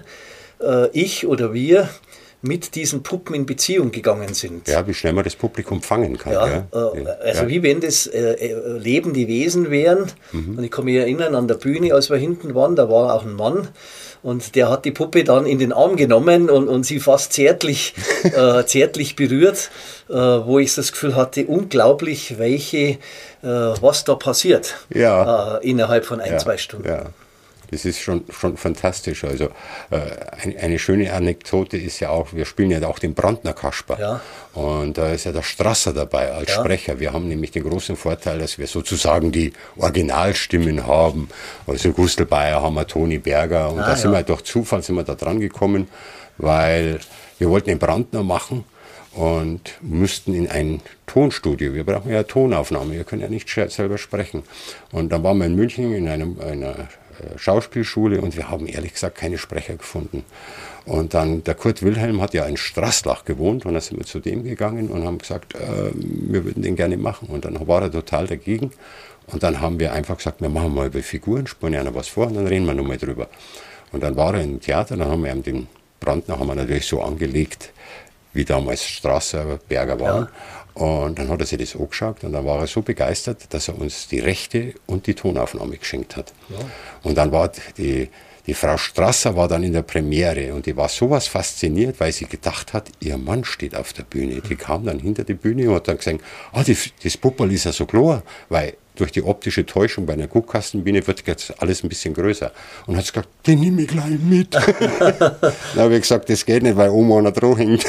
äh, 0.62 0.88
ich 0.92 1.26
oder 1.26 1.52
wir 1.52 1.90
mit 2.40 2.76
diesen 2.76 3.02
Puppen 3.02 3.34
in 3.34 3.46
Beziehung 3.46 3.90
gegangen 3.90 4.32
sind. 4.34 4.68
Ja, 4.68 4.86
wie 4.86 4.94
schnell 4.94 5.12
man 5.12 5.24
das 5.24 5.34
Publikum 5.34 5.82
fangen 5.82 6.16
kann. 6.18 6.32
Ja, 6.32 6.46
äh, 6.46 7.06
also 7.24 7.42
ja. 7.42 7.48
wie 7.48 7.62
wenn 7.62 7.80
das 7.80 8.06
äh, 8.06 8.32
äh, 8.34 8.78
lebende 8.78 9.26
Wesen 9.26 9.70
wären. 9.70 10.06
Mhm. 10.32 10.58
Und 10.58 10.64
ich 10.64 10.70
kann 10.70 10.84
mich 10.84 10.96
erinnern 10.96 11.34
an 11.34 11.48
der 11.48 11.56
Bühne, 11.56 11.92
als 11.92 12.10
wir 12.10 12.16
hinten 12.16 12.54
waren, 12.54 12.76
da 12.76 12.88
war 12.88 13.14
auch 13.14 13.24
ein 13.24 13.34
Mann 13.34 13.68
und 14.22 14.54
der 14.54 14.70
hat 14.70 14.84
die 14.84 14.90
Puppe 14.90 15.24
dann 15.24 15.46
in 15.46 15.58
den 15.58 15.72
Arm 15.72 15.96
genommen 15.96 16.50
und, 16.50 16.68
und 16.68 16.84
sie 16.84 17.00
fast 17.00 17.32
zärtlich, 17.32 17.94
äh, 18.22 18.64
zärtlich 18.64 19.16
berührt, 19.16 19.70
äh, 20.08 20.14
wo 20.14 20.58
ich 20.58 20.74
das 20.74 20.92
Gefühl 20.92 21.16
hatte, 21.16 21.46
unglaublich, 21.46 22.38
welche, 22.38 22.78
äh, 22.78 22.96
was 23.42 24.04
da 24.04 24.14
passiert 24.14 24.76
ja. 24.92 25.58
innerhalb 25.58 26.04
von 26.04 26.20
ein, 26.20 26.38
zwei 26.38 26.56
Stunden. 26.56 26.88
Das 27.70 27.84
ist 27.84 28.00
schon, 28.00 28.24
schon 28.30 28.56
fantastisch. 28.56 29.24
Also 29.24 29.46
äh, 29.90 30.00
eine, 30.42 30.58
eine, 30.58 30.78
schöne 30.78 31.12
Anekdote 31.12 31.76
ist 31.76 32.00
ja 32.00 32.10
auch, 32.10 32.32
wir 32.32 32.44
spielen 32.44 32.70
ja 32.70 32.86
auch 32.86 32.98
den 32.98 33.14
Brandner 33.14 33.52
Kasper. 33.52 33.98
Ja. 34.00 34.20
Und 34.54 34.98
da 34.98 35.10
ist 35.12 35.24
ja 35.24 35.32
der 35.32 35.42
Strasser 35.42 35.92
dabei 35.92 36.32
als 36.32 36.48
ja. 36.48 36.60
Sprecher. 36.60 36.98
Wir 36.98 37.12
haben 37.12 37.28
nämlich 37.28 37.50
den 37.50 37.64
großen 37.64 37.96
Vorteil, 37.96 38.38
dass 38.38 38.58
wir 38.58 38.66
sozusagen 38.66 39.32
die 39.32 39.52
Originalstimmen 39.76 40.86
haben. 40.86 41.28
Also 41.66 41.92
Gustl 41.92 42.24
Bayer 42.24 42.62
haben 42.62 42.74
wir 42.74 42.86
Toni 42.86 43.18
Berger. 43.18 43.70
Und 43.70 43.80
ah, 43.80 43.88
da 43.88 43.96
sind 43.96 44.12
ja. 44.12 44.18
wir 44.18 44.22
durch 44.24 44.42
Zufall 44.42 44.82
sind 44.82 44.96
wir 44.96 45.04
da 45.04 45.14
dran 45.14 45.40
gekommen, 45.40 45.88
weil 46.38 47.00
wir 47.38 47.50
wollten 47.50 47.68
den 47.68 47.78
Brandner 47.78 48.22
machen 48.22 48.64
und 49.12 49.72
müssten 49.80 50.34
in 50.34 50.48
ein 50.48 50.80
Tonstudio. 51.06 51.74
Wir 51.74 51.84
brauchen 51.84 52.12
ja 52.12 52.22
Tonaufnahme, 52.22 52.92
wir 52.92 53.04
können 53.04 53.22
ja 53.22 53.28
nicht 53.28 53.48
selber 53.48 53.98
sprechen. 53.98 54.42
Und 54.92 55.10
dann 55.10 55.22
waren 55.22 55.38
wir 55.38 55.46
in 55.46 55.56
München 55.56 55.92
in 55.92 56.08
einem, 56.08 56.38
einer 56.40 56.88
Schauspielschule 57.36 58.20
und 58.20 58.36
wir 58.36 58.48
haben 58.48 58.66
ehrlich 58.66 58.94
gesagt 58.94 59.16
keine 59.16 59.38
Sprecher 59.38 59.76
gefunden. 59.76 60.24
Und 60.84 61.12
dann, 61.12 61.44
der 61.44 61.54
Kurt 61.54 61.82
Wilhelm 61.82 62.22
hat 62.22 62.32
ja 62.32 62.46
in 62.46 62.56
Straßlach 62.56 63.24
gewohnt 63.24 63.66
und 63.66 63.74
dann 63.74 63.82
sind 63.82 63.98
wir 63.98 64.06
zu 64.06 64.20
dem 64.20 64.44
gegangen 64.44 64.88
und 64.88 65.04
haben 65.04 65.18
gesagt, 65.18 65.54
äh, 65.54 65.90
wir 65.92 66.44
würden 66.44 66.62
den 66.62 66.76
gerne 66.76 66.96
machen. 66.96 67.28
Und 67.28 67.44
dann 67.44 67.66
war 67.68 67.82
er 67.82 67.92
total 67.92 68.26
dagegen. 68.26 68.72
Und 69.26 69.42
dann 69.42 69.60
haben 69.60 69.78
wir 69.78 69.92
einfach 69.92 70.16
gesagt, 70.16 70.40
wir 70.40 70.48
machen 70.48 70.74
mal 70.74 70.86
über 70.86 71.00
Figuren, 71.00 71.46
spielen 71.46 71.74
ja 71.74 71.84
noch 71.84 71.94
was 71.94 72.08
vor 72.08 72.28
und 72.28 72.34
dann 72.34 72.46
reden 72.46 72.64
wir 72.64 72.72
nochmal 72.72 72.96
drüber. 72.96 73.28
Und 73.92 74.02
dann 74.02 74.16
war 74.16 74.34
er 74.34 74.42
im 74.42 74.60
Theater, 74.60 74.96
dann 74.96 75.10
haben 75.10 75.22
wir 75.24 75.32
ihm 75.32 75.42
den 75.42 75.66
Brandner 76.00 76.38
haben 76.38 76.46
wir 76.46 76.54
natürlich 76.54 76.86
so 76.86 77.02
angelegt, 77.02 77.72
wie 78.32 78.44
damals 78.44 78.84
Strasser, 78.84 79.58
Berger 79.68 79.98
waren. 80.00 80.24
Ja. 80.24 80.30
Und 80.78 81.18
dann 81.18 81.28
hat 81.28 81.40
er 81.40 81.46
sich 81.46 81.58
das 81.58 81.74
angeschaut 81.74 82.22
und 82.22 82.32
dann 82.32 82.46
war 82.46 82.60
er 82.60 82.68
so 82.68 82.82
begeistert, 82.82 83.52
dass 83.52 83.66
er 83.66 83.76
uns 83.80 84.06
die 84.06 84.20
Rechte 84.20 84.74
und 84.86 85.08
die 85.08 85.14
Tonaufnahme 85.14 85.76
geschenkt 85.76 86.16
hat. 86.16 86.32
Ja. 86.48 86.58
Und 87.02 87.18
dann 87.18 87.32
war 87.32 87.50
die, 87.76 88.08
die 88.46 88.54
Frau 88.54 88.76
Strasser 88.76 89.34
war 89.34 89.48
dann 89.48 89.64
in 89.64 89.72
der 89.72 89.82
Premiere 89.82 90.54
und 90.54 90.66
die 90.66 90.76
war 90.76 90.88
sowas 90.88 91.26
fasziniert, 91.26 91.98
weil 91.98 92.12
sie 92.12 92.26
gedacht 92.26 92.74
hat, 92.74 92.92
ihr 93.00 93.18
Mann 93.18 93.44
steht 93.44 93.74
auf 93.74 93.92
der 93.92 94.04
Bühne. 94.04 94.40
Die 94.40 94.54
kam 94.54 94.84
dann 94.84 95.00
hinter 95.00 95.24
die 95.24 95.34
Bühne 95.34 95.68
und 95.68 95.74
hat 95.74 95.88
dann 95.88 95.98
gesagt, 95.98 96.20
ah, 96.52 96.62
das 96.62 97.16
Puppel 97.16 97.52
ist 97.52 97.64
ja 97.64 97.72
so 97.72 97.84
klar, 97.84 98.22
weil 98.48 98.74
durch 98.98 99.12
die 99.12 99.22
optische 99.22 99.64
Täuschung 99.64 100.06
bei 100.06 100.12
einer 100.12 100.26
Guckkastenbiene 100.26 101.06
wird 101.06 101.26
jetzt 101.26 101.54
alles 101.60 101.82
ein 101.82 101.88
bisschen 101.88 102.14
größer. 102.14 102.50
Und 102.86 102.96
hat 102.96 103.06
gesagt, 103.06 103.28
den 103.46 103.60
nehme 103.60 103.82
ich 103.82 103.88
gleich 103.88 104.18
mit. 104.18 104.54
dann 105.00 105.52
habe 105.76 105.94
ich 105.94 106.02
gesagt, 106.02 106.28
das 106.28 106.44
geht 106.44 106.62
nicht, 106.62 106.76
weil 106.76 106.90
Oma 106.90 107.22
noch 107.22 107.32
dran 107.32 107.56
hängt. 107.56 107.86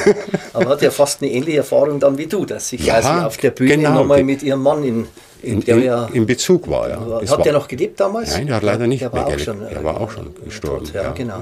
Aber 0.52 0.70
hat 0.70 0.82
ja 0.82 0.90
fast 0.90 1.22
eine 1.22 1.30
ähnliche 1.30 1.58
Erfahrung 1.58 1.98
dann 2.00 2.16
wie 2.16 2.26
du, 2.26 2.44
dass 2.44 2.68
sich 2.68 2.84
ja, 2.84 2.94
also 2.94 3.08
auf 3.26 3.36
der 3.36 3.50
Bühne 3.50 3.76
genau, 3.76 3.94
nochmal 3.94 4.22
mit 4.22 4.42
ihrem 4.42 4.62
Mann 4.62 4.84
in, 4.84 5.06
in, 5.42 5.62
in, 5.62 5.82
ja, 5.82 6.06
in, 6.12 6.26
Bezug 6.26 6.68
war. 6.68 6.88
Ja. 6.88 7.00
Hat 7.00 7.28
war, 7.28 7.42
der 7.42 7.52
noch 7.52 7.66
gelebt 7.66 7.98
damals? 7.98 8.32
Nein, 8.32 8.46
der 8.46 8.56
hat 8.56 8.62
leider 8.62 8.86
nicht 8.86 9.02
der 9.02 9.12
mehr 9.12 9.24
gelebt. 9.24 9.42
Schon, 9.42 9.62
er 9.62 9.82
war 9.82 10.00
auch 10.00 10.10
schon 10.10 10.34
gestorben. 10.44 10.84
Tot, 10.84 10.94
ja, 10.94 11.10
genau. 11.12 11.40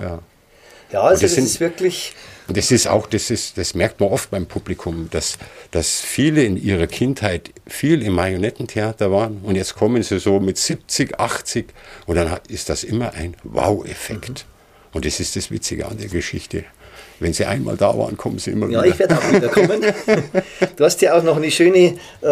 Ja, 0.92 1.02
also 1.02 1.12
das, 1.12 1.20
das 1.20 1.34
sind, 1.34 1.44
ist 1.44 1.60
wirklich 1.60 2.14
und 2.48 2.56
das 2.56 2.70
ist 2.70 2.88
auch, 2.88 3.06
das, 3.06 3.30
ist, 3.30 3.58
das 3.58 3.74
merkt 3.74 4.00
man 4.00 4.08
oft 4.08 4.30
beim 4.30 4.46
Publikum, 4.46 5.08
dass, 5.10 5.36
dass 5.70 6.00
viele 6.00 6.42
in 6.42 6.56
ihrer 6.56 6.86
Kindheit 6.86 7.52
viel 7.66 8.02
im 8.02 8.14
Marionettentheater 8.14 9.12
waren 9.12 9.40
und 9.42 9.54
jetzt 9.54 9.74
kommen 9.74 10.02
sie 10.02 10.18
so 10.18 10.40
mit 10.40 10.56
70, 10.56 11.20
80 11.20 11.66
und 12.06 12.16
dann 12.16 12.40
ist 12.48 12.70
das 12.70 12.84
immer 12.84 13.12
ein 13.12 13.36
Wow-Effekt. 13.44 14.30
Mhm. 14.30 14.94
Und 14.94 15.04
das 15.04 15.20
ist 15.20 15.36
das 15.36 15.50
Witzige 15.50 15.86
an 15.86 15.98
der 15.98 16.08
Geschichte. 16.08 16.64
Wenn 17.20 17.32
sie 17.32 17.44
einmal 17.44 17.76
da 17.76 17.96
waren, 17.98 18.16
kommen 18.16 18.38
sie 18.38 18.52
immer 18.52 18.68
ja, 18.68 18.82
wieder. 18.82 18.86
Ja, 18.86 18.92
ich 18.92 18.98
werde 18.98 19.18
auch 19.18 19.32
wieder 19.32 19.48
kommen. 19.48 19.82
Du 20.76 20.84
hast 20.84 21.02
ja 21.02 21.18
auch 21.18 21.22
noch 21.22 21.36
eine 21.36 21.50
schöne, 21.50 21.94
äh, 22.20 22.26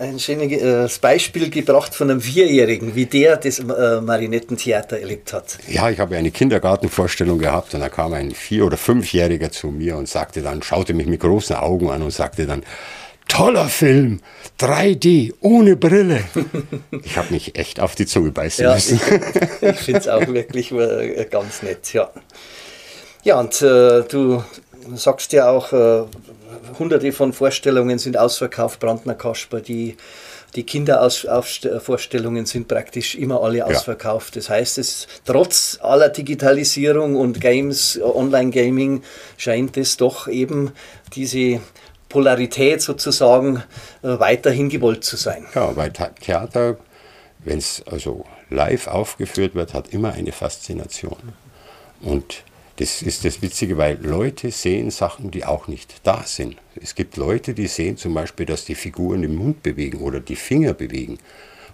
ein 0.00 0.18
schönes 0.20 0.96
äh, 0.96 1.00
Beispiel 1.00 1.50
gebracht 1.50 1.94
von 1.94 2.10
einem 2.10 2.20
Vierjährigen, 2.20 2.94
wie 2.94 3.06
der 3.06 3.36
das 3.36 3.58
äh, 3.58 4.00
Marionettentheater 4.00 4.98
erlebt 4.98 5.32
hat. 5.32 5.58
Ja, 5.66 5.90
ich 5.90 5.98
habe 5.98 6.16
eine 6.16 6.30
Kindergartenvorstellung 6.30 7.38
gehabt 7.38 7.74
und 7.74 7.80
da 7.80 7.88
kam 7.88 8.12
ein 8.12 8.30
Vier- 8.32 8.66
oder 8.66 8.76
Fünfjähriger 8.76 9.50
zu 9.50 9.68
mir 9.68 9.96
und 9.96 10.08
sagte 10.08 10.42
dann, 10.42 10.62
schaute 10.62 10.94
mich 10.94 11.06
mit 11.06 11.20
großen 11.20 11.56
Augen 11.56 11.90
an 11.90 12.02
und 12.02 12.12
sagte 12.12 12.46
dann, 12.46 12.62
toller 13.28 13.68
Film, 13.68 14.20
3D, 14.58 15.34
ohne 15.40 15.76
Brille. 15.76 16.24
Ich 17.04 17.16
habe 17.16 17.32
mich 17.32 17.56
echt 17.58 17.80
auf 17.80 17.94
die 17.94 18.06
Zunge 18.06 18.32
beißen 18.32 18.64
ja, 18.64 18.74
müssen. 18.74 19.00
Ich, 19.60 19.68
ich 19.68 19.76
finde 19.76 20.00
es 20.00 20.08
auch 20.08 20.26
wirklich 20.26 20.72
äh, 20.72 21.26
ganz 21.30 21.62
nett, 21.62 21.92
ja. 21.92 22.10
Ja, 23.28 23.40
und 23.40 23.60
äh, 23.60 24.04
du 24.04 24.42
sagst 24.94 25.34
ja 25.34 25.50
auch, 25.50 25.70
äh, 25.74 26.04
hunderte 26.78 27.12
von 27.12 27.34
Vorstellungen 27.34 27.98
sind 27.98 28.16
ausverkauft, 28.16 28.80
Brandner 28.80 29.16
Kasper, 29.16 29.60
die, 29.60 29.98
die 30.54 30.62
Kindervorstellungen 30.62 32.46
sind 32.46 32.68
praktisch 32.68 33.16
immer 33.16 33.42
alle 33.42 33.66
ausverkauft. 33.66 34.36
Das 34.36 34.48
heißt, 34.48 34.78
es 34.78 35.08
trotz 35.26 35.78
aller 35.82 36.08
Digitalisierung 36.08 37.16
und 37.16 37.38
Games, 37.38 38.00
Online-Gaming, 38.02 39.02
scheint 39.36 39.76
es 39.76 39.98
doch 39.98 40.26
eben 40.26 40.72
diese 41.14 41.60
Polarität 42.08 42.80
sozusagen 42.80 43.62
äh, 44.02 44.18
weiterhin 44.18 44.70
gewollt 44.70 45.04
zu 45.04 45.16
sein. 45.16 45.44
Ja, 45.54 45.76
weil 45.76 45.92
Theater, 45.92 46.78
wenn 47.44 47.58
es 47.58 47.82
also 47.90 48.24
live 48.48 48.86
aufgeführt 48.86 49.54
wird, 49.54 49.74
hat 49.74 49.92
immer 49.92 50.14
eine 50.14 50.32
Faszination. 50.32 51.34
Und 52.00 52.42
das 52.78 53.02
ist 53.02 53.24
das 53.24 53.42
Witzige, 53.42 53.76
weil 53.76 53.98
Leute 54.04 54.52
sehen 54.52 54.90
Sachen, 54.92 55.32
die 55.32 55.44
auch 55.44 55.66
nicht 55.66 56.00
da 56.04 56.22
sind. 56.24 56.56
Es 56.80 56.94
gibt 56.94 57.16
Leute, 57.16 57.52
die 57.52 57.66
sehen 57.66 57.96
zum 57.96 58.14
Beispiel, 58.14 58.46
dass 58.46 58.64
die 58.64 58.76
Figuren 58.76 59.22
den 59.22 59.34
Mund 59.34 59.64
bewegen 59.64 59.98
oder 59.98 60.20
die 60.20 60.36
Finger 60.36 60.74
bewegen. 60.74 61.18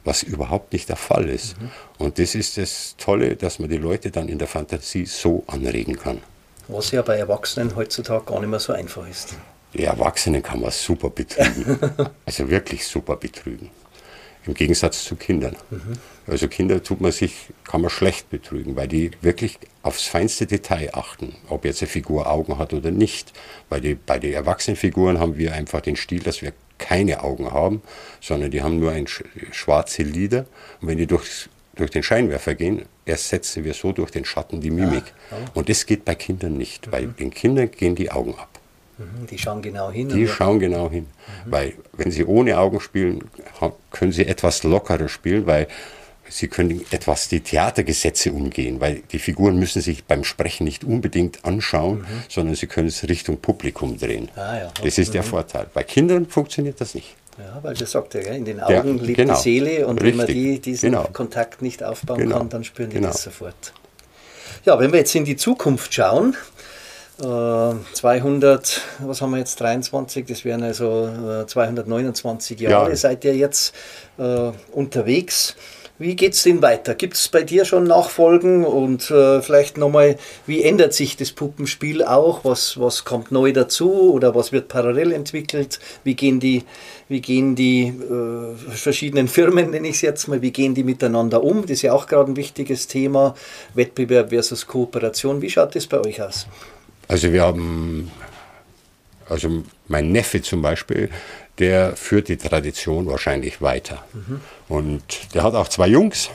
was 0.06 0.22
überhaupt 0.22 0.74
nicht 0.74 0.90
der 0.90 0.96
Fall 0.96 1.30
ist. 1.30 1.58
Mhm. 1.58 1.70
Und 1.96 2.18
das 2.18 2.34
ist 2.34 2.58
das 2.58 2.94
Tolle, 2.98 3.36
dass 3.36 3.58
man 3.58 3.70
die 3.70 3.78
Leute 3.78 4.10
dann 4.10 4.28
in 4.28 4.38
der 4.38 4.48
Fantasie 4.48 5.06
so 5.06 5.44
anregen 5.46 5.96
kann. 5.96 6.20
Was 6.68 6.90
ja 6.90 7.00
bei 7.00 7.16
Erwachsenen 7.16 7.74
heutzutage 7.74 8.26
gar 8.26 8.40
nicht 8.40 8.50
mehr 8.50 8.60
so 8.60 8.74
einfach 8.74 9.08
ist. 9.08 9.34
Die 9.72 9.84
Erwachsenen 9.84 10.42
kann 10.42 10.60
man 10.60 10.72
super 10.72 11.08
betrügen. 11.08 11.78
also 12.26 12.50
wirklich 12.50 12.86
super 12.86 13.16
betrügen. 13.16 13.70
Im 14.46 14.54
Gegensatz 14.54 15.04
zu 15.04 15.16
Kindern. 15.16 15.56
Mhm. 15.70 15.98
Also 16.26 16.48
Kinder 16.48 16.82
tut 16.82 17.00
man 17.00 17.12
sich, 17.12 17.48
kann 17.64 17.80
man 17.80 17.90
schlecht 17.90 18.30
betrügen, 18.30 18.76
weil 18.76 18.88
die 18.88 19.10
wirklich 19.20 19.58
aufs 19.82 20.04
feinste 20.04 20.46
Detail 20.46 20.90
achten, 20.94 21.34
ob 21.48 21.64
jetzt 21.64 21.82
eine 21.82 21.88
Figur 21.88 22.30
Augen 22.30 22.58
hat 22.58 22.72
oder 22.72 22.90
nicht. 22.90 23.32
Weil 23.68 23.80
die, 23.80 23.94
bei 23.94 24.18
den 24.18 24.32
Erwachsenenfiguren 24.32 25.18
haben 25.18 25.38
wir 25.38 25.54
einfach 25.54 25.80
den 25.80 25.96
Stil, 25.96 26.20
dass 26.20 26.42
wir 26.42 26.52
keine 26.78 27.22
Augen 27.22 27.52
haben, 27.52 27.82
sondern 28.20 28.50
die 28.50 28.62
haben 28.62 28.78
nur 28.78 28.92
ein 28.92 29.06
schwarze 29.06 30.02
Lider. 30.02 30.46
Und 30.80 30.88
wenn 30.88 30.98
die 30.98 31.06
durchs, 31.06 31.48
durch 31.74 31.90
den 31.90 32.02
Scheinwerfer 32.02 32.54
gehen, 32.54 32.82
ersetzen 33.04 33.64
wir 33.64 33.74
so 33.74 33.92
durch 33.92 34.10
den 34.10 34.24
Schatten 34.24 34.60
die 34.60 34.70
Mimik. 34.70 35.04
Ah, 35.30 35.36
oh. 35.54 35.58
Und 35.60 35.68
das 35.68 35.86
geht 35.86 36.04
bei 36.04 36.14
Kindern 36.14 36.56
nicht. 36.56 36.86
Mhm. 36.86 36.90
Bei 36.90 37.04
den 37.06 37.30
Kindern 37.30 37.70
gehen 37.70 37.94
die 37.94 38.10
Augen 38.10 38.34
ab. 38.34 38.53
Mhm, 38.98 39.26
die 39.26 39.38
schauen 39.38 39.62
genau 39.62 39.90
hin. 39.90 40.08
Die 40.08 40.28
schauen 40.28 40.60
genau 40.60 40.90
hin. 40.90 41.06
Mhm. 41.46 41.50
Weil 41.50 41.72
wenn 41.92 42.10
sie 42.10 42.24
ohne 42.24 42.58
Augen 42.58 42.80
spielen, 42.80 43.24
können 43.90 44.12
sie 44.12 44.26
etwas 44.26 44.62
lockerer 44.62 45.08
spielen, 45.08 45.46
weil 45.46 45.68
sie 46.28 46.48
können 46.48 46.84
etwas 46.90 47.28
die 47.28 47.40
Theatergesetze 47.40 48.32
umgehen, 48.32 48.80
weil 48.80 49.02
die 49.12 49.18
Figuren 49.18 49.58
müssen 49.58 49.82
sich 49.82 50.04
beim 50.04 50.24
Sprechen 50.24 50.64
nicht 50.64 50.84
unbedingt 50.84 51.44
anschauen, 51.44 51.98
mhm. 51.98 52.06
sondern 52.28 52.54
sie 52.54 52.66
können 52.66 52.88
es 52.88 53.06
Richtung 53.08 53.38
Publikum 53.38 53.98
drehen. 53.98 54.28
Ah, 54.36 54.56
ja. 54.56 54.72
Das 54.82 54.98
ist 54.98 55.14
der 55.14 55.22
mhm. 55.22 55.26
Vorteil. 55.26 55.66
Bei 55.72 55.82
Kindern 55.82 56.26
funktioniert 56.26 56.80
das 56.80 56.94
nicht. 56.94 57.14
Ja, 57.38 57.58
weil 57.62 57.74
das 57.74 57.90
sagt 57.90 58.14
er, 58.14 58.32
in 58.32 58.44
den 58.44 58.60
Augen 58.60 58.98
ja, 58.98 59.02
liegt 59.02 59.16
genau. 59.16 59.34
die 59.34 59.40
Seele 59.40 59.86
und 59.86 60.00
Richtig. 60.00 60.10
wenn 60.10 60.16
man 60.18 60.26
die, 60.26 60.60
diesen 60.60 60.92
genau. 60.92 61.08
Kontakt 61.12 61.62
nicht 61.62 61.82
aufbauen 61.82 62.18
genau. 62.18 62.38
kann, 62.38 62.48
dann 62.48 62.64
spüren 62.64 62.90
die 62.90 62.96
genau. 62.96 63.08
das 63.08 63.22
sofort. 63.22 63.72
Ja, 64.64 64.78
wenn 64.78 64.92
wir 64.92 65.00
jetzt 65.00 65.14
in 65.14 65.24
die 65.24 65.36
Zukunft 65.36 65.92
schauen, 65.92 66.36
200, 67.18 68.66
äh, 69.02 69.06
was 69.06 69.22
haben 69.22 69.30
wir 69.30 69.38
jetzt, 69.38 69.60
23, 69.60 70.26
das 70.26 70.44
wären 70.44 70.62
also 70.62 71.44
229 71.46 72.60
äh, 72.60 72.64
Jahre, 72.64 72.90
ja. 72.90 72.96
seid 72.96 73.24
ihr 73.24 73.36
jetzt 73.36 73.74
äh, 74.18 74.50
unterwegs. 74.72 75.54
Wie 75.96 76.16
geht 76.16 76.32
es 76.32 76.42
denn 76.42 76.60
weiter? 76.60 76.96
Gibt 76.96 77.14
es 77.14 77.28
bei 77.28 77.44
dir 77.44 77.64
schon 77.64 77.84
Nachfolgen 77.84 78.64
und 78.64 79.12
äh, 79.12 79.40
vielleicht 79.42 79.78
nochmal, 79.78 80.16
wie 80.44 80.64
ändert 80.64 80.92
sich 80.92 81.16
das 81.16 81.30
Puppenspiel 81.30 82.02
auch? 82.02 82.44
Was, 82.44 82.80
was 82.80 83.04
kommt 83.04 83.30
neu 83.30 83.52
dazu 83.52 84.12
oder 84.12 84.34
was 84.34 84.50
wird 84.50 84.66
parallel 84.66 85.12
entwickelt? 85.12 85.78
Wie 86.02 86.14
gehen 86.14 86.40
die, 86.40 86.64
wie 87.08 87.20
gehen 87.20 87.54
die 87.54 87.86
äh, 87.86 88.56
verschiedenen 88.74 89.28
Firmen, 89.28 89.70
nenne 89.70 89.86
ich 89.86 89.94
es 89.94 90.00
jetzt 90.00 90.26
mal, 90.26 90.42
wie 90.42 90.50
gehen 90.50 90.74
die 90.74 90.82
miteinander 90.82 91.44
um? 91.44 91.62
Das 91.62 91.70
ist 91.70 91.82
ja 91.82 91.92
auch 91.92 92.08
gerade 92.08 92.32
ein 92.32 92.36
wichtiges 92.36 92.88
Thema, 92.88 93.36
Wettbewerb 93.74 94.30
versus 94.30 94.66
Kooperation. 94.66 95.42
Wie 95.42 95.50
schaut 95.50 95.76
das 95.76 95.86
bei 95.86 96.00
euch 96.00 96.20
aus? 96.20 96.48
Also 97.08 97.32
wir 97.32 97.42
haben, 97.42 98.10
also 99.28 99.62
mein 99.88 100.12
Neffe 100.12 100.42
zum 100.42 100.62
Beispiel, 100.62 101.10
der 101.58 101.96
führt 101.96 102.28
die 102.28 102.36
Tradition 102.36 103.06
wahrscheinlich 103.06 103.62
weiter. 103.62 104.04
Mhm. 104.12 104.40
Und 104.68 105.34
der 105.34 105.42
hat 105.42 105.54
auch 105.54 105.68
zwei 105.68 105.88
Jungs, 105.88 106.30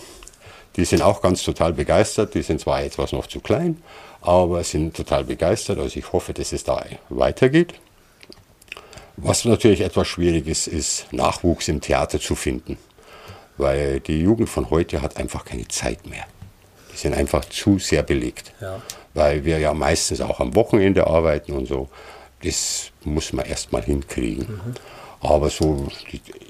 die 0.75 0.85
sind 0.85 1.01
auch 1.01 1.21
ganz 1.21 1.43
total 1.43 1.73
begeistert. 1.73 2.33
Die 2.35 2.41
sind 2.41 2.61
zwar 2.61 2.81
etwas 2.81 3.11
noch 3.11 3.27
zu 3.27 3.39
klein, 3.39 3.81
aber 4.21 4.63
sind 4.63 4.95
total 4.95 5.25
begeistert. 5.25 5.79
Also 5.79 5.99
ich 5.99 6.11
hoffe, 6.13 6.33
dass 6.33 6.53
es 6.53 6.63
da 6.63 6.85
weitergeht. 7.09 7.73
Was 9.17 9.43
natürlich 9.43 9.81
etwas 9.81 10.07
schwierig 10.07 10.47
ist, 10.47 10.67
ist 10.67 11.11
Nachwuchs 11.11 11.67
im 11.67 11.81
Theater 11.81 12.21
zu 12.21 12.35
finden. 12.35 12.77
Weil 13.57 13.99
die 13.99 14.21
Jugend 14.21 14.49
von 14.49 14.69
heute 14.69 15.01
hat 15.01 15.17
einfach 15.17 15.43
keine 15.43 15.67
Zeit 15.67 16.05
mehr. 16.05 16.25
Die 16.93 16.97
sind 16.97 17.13
einfach 17.13 17.43
zu 17.43 17.77
sehr 17.79 18.03
belegt. 18.03 18.53
Ja. 18.61 18.81
Weil 19.19 19.43
wir 19.43 19.59
ja 19.59 19.73
meistens 19.73 20.21
auch 20.21 20.39
am 20.39 20.55
Wochenende 20.55 21.05
arbeiten 21.07 21.51
und 21.51 21.67
so. 21.67 21.89
Das 22.41 22.91
muss 23.03 23.33
man 23.33 23.45
erst 23.45 23.71
mal 23.71 23.83
hinkriegen. 23.83 24.47
Mhm. 24.47 24.75
Aber 25.21 25.49
so, 25.49 25.87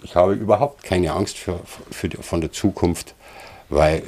ich 0.03 0.15
habe 0.15 0.33
überhaupt 0.33 0.83
keine 0.83 1.11
Angst 1.13 1.37
für, 1.37 1.59
für, 1.89 2.09
von 2.21 2.41
der 2.41 2.51
Zukunft, 2.51 3.15
weil 3.69 4.03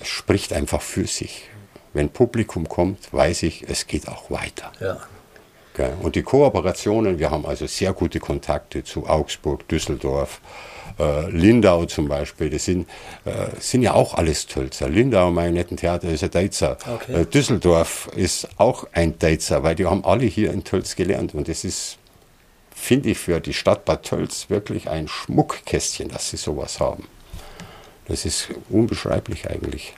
es 0.00 0.08
spricht 0.08 0.52
einfach 0.52 0.82
für 0.82 1.06
sich. 1.06 1.44
Wenn 1.92 2.08
Publikum 2.08 2.68
kommt, 2.68 3.12
weiß 3.12 3.44
ich, 3.44 3.68
es 3.68 3.86
geht 3.86 4.08
auch 4.08 4.30
weiter. 4.30 4.72
Ja. 4.80 4.98
Und 6.02 6.14
die 6.14 6.22
Kooperationen, 6.22 7.18
wir 7.18 7.30
haben 7.30 7.46
also 7.46 7.66
sehr 7.66 7.92
gute 7.92 8.20
Kontakte 8.20 8.84
zu 8.84 9.06
Augsburg, 9.06 9.66
Düsseldorf, 9.68 10.40
äh, 10.98 11.30
Lindau 11.30 11.86
zum 11.86 12.08
Beispiel, 12.08 12.50
das 12.50 12.64
sind, 12.66 12.88
äh, 13.24 13.46
sind 13.58 13.82
ja 13.82 13.94
auch 13.94 14.14
alles 14.14 14.46
Tölzer. 14.46 14.88
Lindau, 14.88 15.30
mein 15.30 15.54
netten 15.54 15.76
Theater, 15.76 16.08
ist 16.08 16.22
ein 16.22 16.30
Deizer. 16.30 16.76
Okay. 16.94 17.22
Äh, 17.22 17.26
Düsseldorf 17.26 18.08
ist 18.16 18.48
auch 18.58 18.86
ein 18.92 19.18
Deizer, 19.18 19.62
weil 19.62 19.74
die 19.74 19.86
haben 19.86 20.04
alle 20.04 20.24
hier 20.24 20.52
in 20.52 20.64
Tölz 20.64 20.96
gelernt 20.96 21.34
und 21.34 21.48
das 21.48 21.64
ist 21.64 21.96
finde 22.80 23.10
ich 23.10 23.18
für 23.18 23.40
die 23.40 23.52
Stadt 23.52 23.84
Bad 23.84 24.04
Tölz 24.04 24.48
wirklich 24.48 24.88
ein 24.88 25.06
Schmuckkästchen, 25.06 26.08
dass 26.08 26.30
sie 26.30 26.38
sowas 26.38 26.80
haben. 26.80 27.06
Das 28.08 28.24
ist 28.24 28.48
unbeschreiblich 28.70 29.50
eigentlich. 29.50 29.94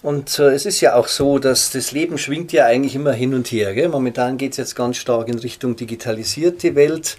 Und 0.00 0.38
äh, 0.38 0.50
es 0.50 0.64
ist 0.64 0.80
ja 0.80 0.94
auch 0.94 1.08
so, 1.08 1.38
dass 1.38 1.72
das 1.72 1.90
Leben 1.90 2.18
schwingt 2.18 2.52
ja 2.52 2.66
eigentlich 2.66 2.94
immer 2.94 3.12
hin 3.12 3.34
und 3.34 3.50
her. 3.50 3.74
Gell? 3.74 3.88
Momentan 3.88 4.38
geht 4.38 4.52
es 4.52 4.58
jetzt 4.58 4.76
ganz 4.76 4.96
stark 4.96 5.28
in 5.28 5.38
Richtung 5.38 5.74
digitalisierte 5.74 6.76
Welt. 6.76 7.16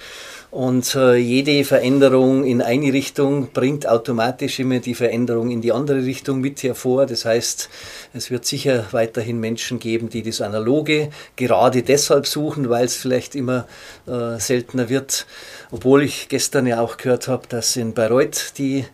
Und 0.52 0.96
äh, 0.96 1.16
jede 1.16 1.64
Veränderung 1.64 2.44
in 2.44 2.64
eine 2.64 2.92
Richtung 2.92 3.50
bringt 3.54 3.88
automatisch 3.88 4.60
immer 4.60 4.80
die 4.80 4.96
Veränderung 4.96 5.52
in 5.52 5.62
die 5.62 5.72
andere 5.72 6.04
Richtung 6.04 6.42
mit 6.42 6.64
hervor. 6.64 7.06
Das 7.06 7.24
heißt, 7.24 7.70
es 8.16 8.32
wird 8.32 8.46
sicher 8.46 8.88
weiterhin 8.90 9.40
Menschen 9.40 9.78
geben, 9.78 10.10
die 10.10 10.24
das 10.24 10.42
Analoge 10.42 11.12
gerade 11.36 11.84
deshalb 11.84 12.26
suchen, 12.26 12.68
weil 12.68 12.86
es 12.86 12.96
vielleicht 12.96 13.36
immer 13.36 13.68
äh, 14.08 14.40
seltener 14.40 14.90
wird. 14.90 15.28
Obwohl 15.70 16.02
ich 16.02 16.30
gestern 16.30 16.66
ja 16.66 16.82
auch 16.82 16.98
gehört 16.98 17.28
habe, 17.28 17.46
dass 17.48 17.76
in 17.76 17.94
Bayreuth 17.94 18.54
die, 18.58 18.86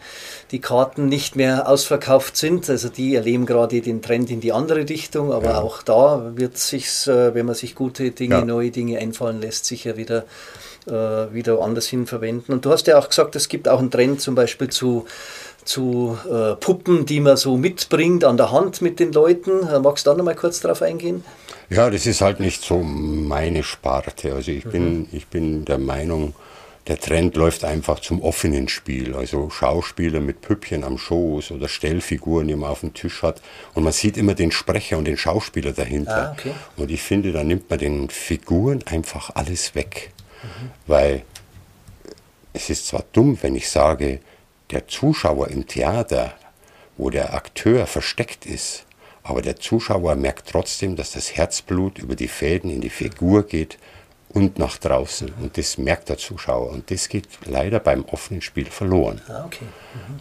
die 0.51 0.59
Karten 0.59 1.07
nicht 1.07 1.37
mehr 1.37 1.69
ausverkauft 1.69 2.35
sind. 2.35 2.69
Also 2.69 2.89
die 2.89 3.15
erleben 3.15 3.45
gerade 3.45 3.79
den 3.79 4.01
Trend 4.01 4.29
in 4.29 4.41
die 4.41 4.51
andere 4.51 4.89
Richtung. 4.89 5.31
Aber 5.31 5.51
ja. 5.51 5.61
auch 5.61 5.83
da 5.83 6.33
wird 6.35 6.57
sich, 6.57 7.07
äh, 7.07 7.33
wenn 7.33 7.45
man 7.45 7.55
sich 7.55 7.75
gute 7.75 8.11
Dinge, 8.11 8.35
ja. 8.35 8.43
neue 8.43 8.71
Dinge 8.71 8.99
einfallen 8.99 9.39
lässt, 9.39 9.63
sicher 9.63 9.95
wieder 9.95 10.25
äh, 10.87 11.33
wieder 11.45 11.61
anders 11.61 11.87
hin 11.87 12.05
verwenden. 12.05 12.53
Und 12.53 12.65
du 12.65 12.71
hast 12.71 12.87
ja 12.87 12.97
auch 12.97 13.09
gesagt, 13.09 13.35
es 13.35 13.49
gibt 13.49 13.67
auch 13.67 13.79
einen 13.79 13.91
Trend 13.91 14.21
zum 14.21 14.35
Beispiel 14.35 14.69
zu, 14.69 15.05
zu 15.63 16.17
äh, 16.29 16.55
Puppen, 16.55 17.05
die 17.05 17.19
man 17.19 17.37
so 17.37 17.57
mitbringt 17.57 18.23
an 18.23 18.37
der 18.37 18.51
Hand 18.51 18.81
mit 18.81 18.99
den 18.99 19.11
Leuten. 19.11 19.67
Äh, 19.67 19.79
magst 19.79 20.05
du 20.05 20.11
da 20.11 20.17
noch 20.17 20.25
mal 20.25 20.35
kurz 20.35 20.61
drauf 20.61 20.81
eingehen? 20.81 21.23
Ja, 21.69 21.89
das 21.89 22.05
ist 22.05 22.21
halt 22.21 22.39
nicht 22.39 22.63
so 22.63 22.79
meine 22.79 23.63
Sparte. 23.63 24.33
Also 24.33 24.51
ich, 24.51 24.65
mhm. 24.65 24.71
bin, 24.71 25.07
ich 25.11 25.27
bin 25.27 25.65
der 25.65 25.79
Meinung, 25.79 26.35
der 26.87 26.99
Trend 26.99 27.35
läuft 27.35 27.63
einfach 27.63 27.99
zum 27.99 28.21
offenen 28.21 28.67
Spiel. 28.67 29.15
Also 29.15 29.49
Schauspieler 29.49 30.19
mit 30.19 30.41
Püppchen 30.41 30.83
am 30.83 30.99
Schoß 30.99 31.51
oder 31.51 31.67
Stellfiguren, 31.67 32.47
die 32.47 32.55
man 32.55 32.69
auf 32.69 32.81
dem 32.81 32.93
Tisch 32.93 33.23
hat. 33.23 33.41
Und 33.73 33.83
man 33.83 33.93
sieht 33.93 34.17
immer 34.17 34.35
den 34.35 34.51
Sprecher 34.51 34.99
und 34.99 35.05
den 35.05 35.17
Schauspieler 35.17 35.71
dahinter. 35.71 36.29
Ah, 36.29 36.35
okay. 36.37 36.51
Und 36.77 36.91
ich 36.91 37.01
finde, 37.01 37.31
da 37.31 37.43
nimmt 37.43 37.69
man 37.69 37.79
den 37.79 38.09
Figuren 38.09 38.83
einfach 38.85 39.31
alles 39.33 39.73
weg. 39.73 40.11
Weil 40.85 41.23
es 42.55 42.69
ist 42.69 42.87
zwar 42.87 43.03
dumm, 43.11 43.37
wenn 43.41 43.55
ich 43.55 43.69
sage, 43.69 44.19
der 44.71 44.87
Zuschauer 44.87 45.49
im 45.49 45.67
Theater, 45.67 46.33
wo 46.97 47.09
der 47.09 47.33
Akteur 47.33 47.85
versteckt 47.85 48.45
ist, 48.45 48.85
aber 49.23 49.41
der 49.41 49.57
Zuschauer 49.57 50.15
merkt 50.15 50.49
trotzdem, 50.49 50.95
dass 50.95 51.11
das 51.11 51.35
Herzblut 51.35 51.99
über 51.99 52.15
die 52.15 52.27
Fäden 52.27 52.69
in 52.69 52.81
die 52.81 52.89
Figur 52.89 53.43
geht 53.43 53.77
und 54.29 54.59
nach 54.59 54.77
draußen. 54.77 55.33
Und 55.41 55.57
das 55.57 55.77
merkt 55.77 56.09
der 56.09 56.17
Zuschauer. 56.17 56.69
Und 56.69 56.91
das 56.91 57.09
geht 57.09 57.27
leider 57.45 57.79
beim 57.79 58.05
offenen 58.05 58.41
Spiel 58.41 58.65
verloren. 58.65 59.21
Ah, 59.27 59.45
okay. 59.45 59.65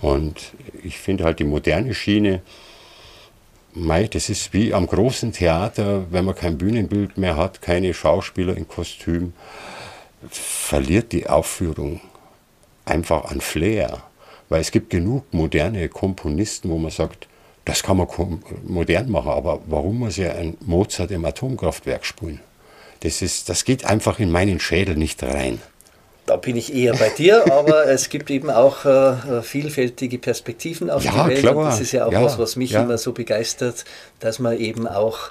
mhm. 0.03 0.09
Und 0.09 0.53
ich 0.83 0.99
finde 0.99 1.25
halt 1.25 1.39
die 1.39 1.45
moderne 1.45 1.95
Schiene, 1.95 2.43
Mei, 3.77 4.07
das 4.07 4.29
ist 4.29 4.53
wie 4.53 4.73
am 4.73 4.87
großen 4.87 5.33
Theater, 5.33 6.07
wenn 6.11 6.25
man 6.25 6.37
kein 6.37 6.59
Bühnenbild 6.59 7.19
mehr 7.19 7.37
hat, 7.37 7.61
keine 7.61 7.93
Schauspieler 7.93 8.57
in 8.57 8.69
Kostüm 8.69 9.33
verliert 10.31 11.13
die 11.13 11.29
Aufführung 11.29 12.01
einfach 12.85 13.31
an 13.31 13.41
Flair. 13.41 14.03
Weil 14.49 14.61
es 14.61 14.71
gibt 14.71 14.91
genug 14.91 15.33
moderne 15.33 15.89
Komponisten, 15.89 16.71
wo 16.71 16.79
man 16.79 16.91
sagt, 16.91 17.29
das 17.65 17.83
kann 17.83 17.97
man 17.97 18.09
modern 18.67 19.11
machen, 19.11 19.31
aber 19.31 19.61
warum 19.67 20.01
muss 20.01 20.17
ja 20.19 20.33
ein 20.33 20.57
Mozart 20.61 21.11
im 21.11 21.25
Atomkraftwerk 21.25 22.05
spielen? 22.05 22.41
Das, 23.01 23.23
ist, 23.23 23.49
das 23.49 23.65
geht 23.65 23.85
einfach 23.85 24.19
in 24.19 24.31
meinen 24.31 24.61
Schädel 24.61 24.97
nicht 24.97 25.23
rein. 25.23 25.61
Da 26.27 26.37
bin 26.37 26.57
ich 26.57 26.75
eher 26.75 26.95
bei 26.95 27.11
dir, 27.11 27.45
aber 27.53 27.87
es 27.87 28.09
gibt 28.09 28.31
eben 28.31 28.51
auch 28.51 28.85
äh, 28.85 29.43
vielfältige 29.43 30.19
Perspektiven 30.19 30.91
auf 30.91 31.05
ja, 31.05 31.13
die 31.13 31.31
Welt. 31.31 31.39
Klar. 31.41 31.57
Und 31.57 31.65
das 31.67 31.81
ist 31.81 31.93
ja 31.93 32.07
auch 32.07 32.13
ja, 32.13 32.23
was, 32.23 32.39
was 32.39 32.57
mich 32.57 32.71
ja. 32.71 32.83
immer 32.83 32.97
so 32.97 33.13
begeistert, 33.13 33.85
dass 34.21 34.39
man 34.39 34.59
eben 34.59 34.87
auch 34.87 35.31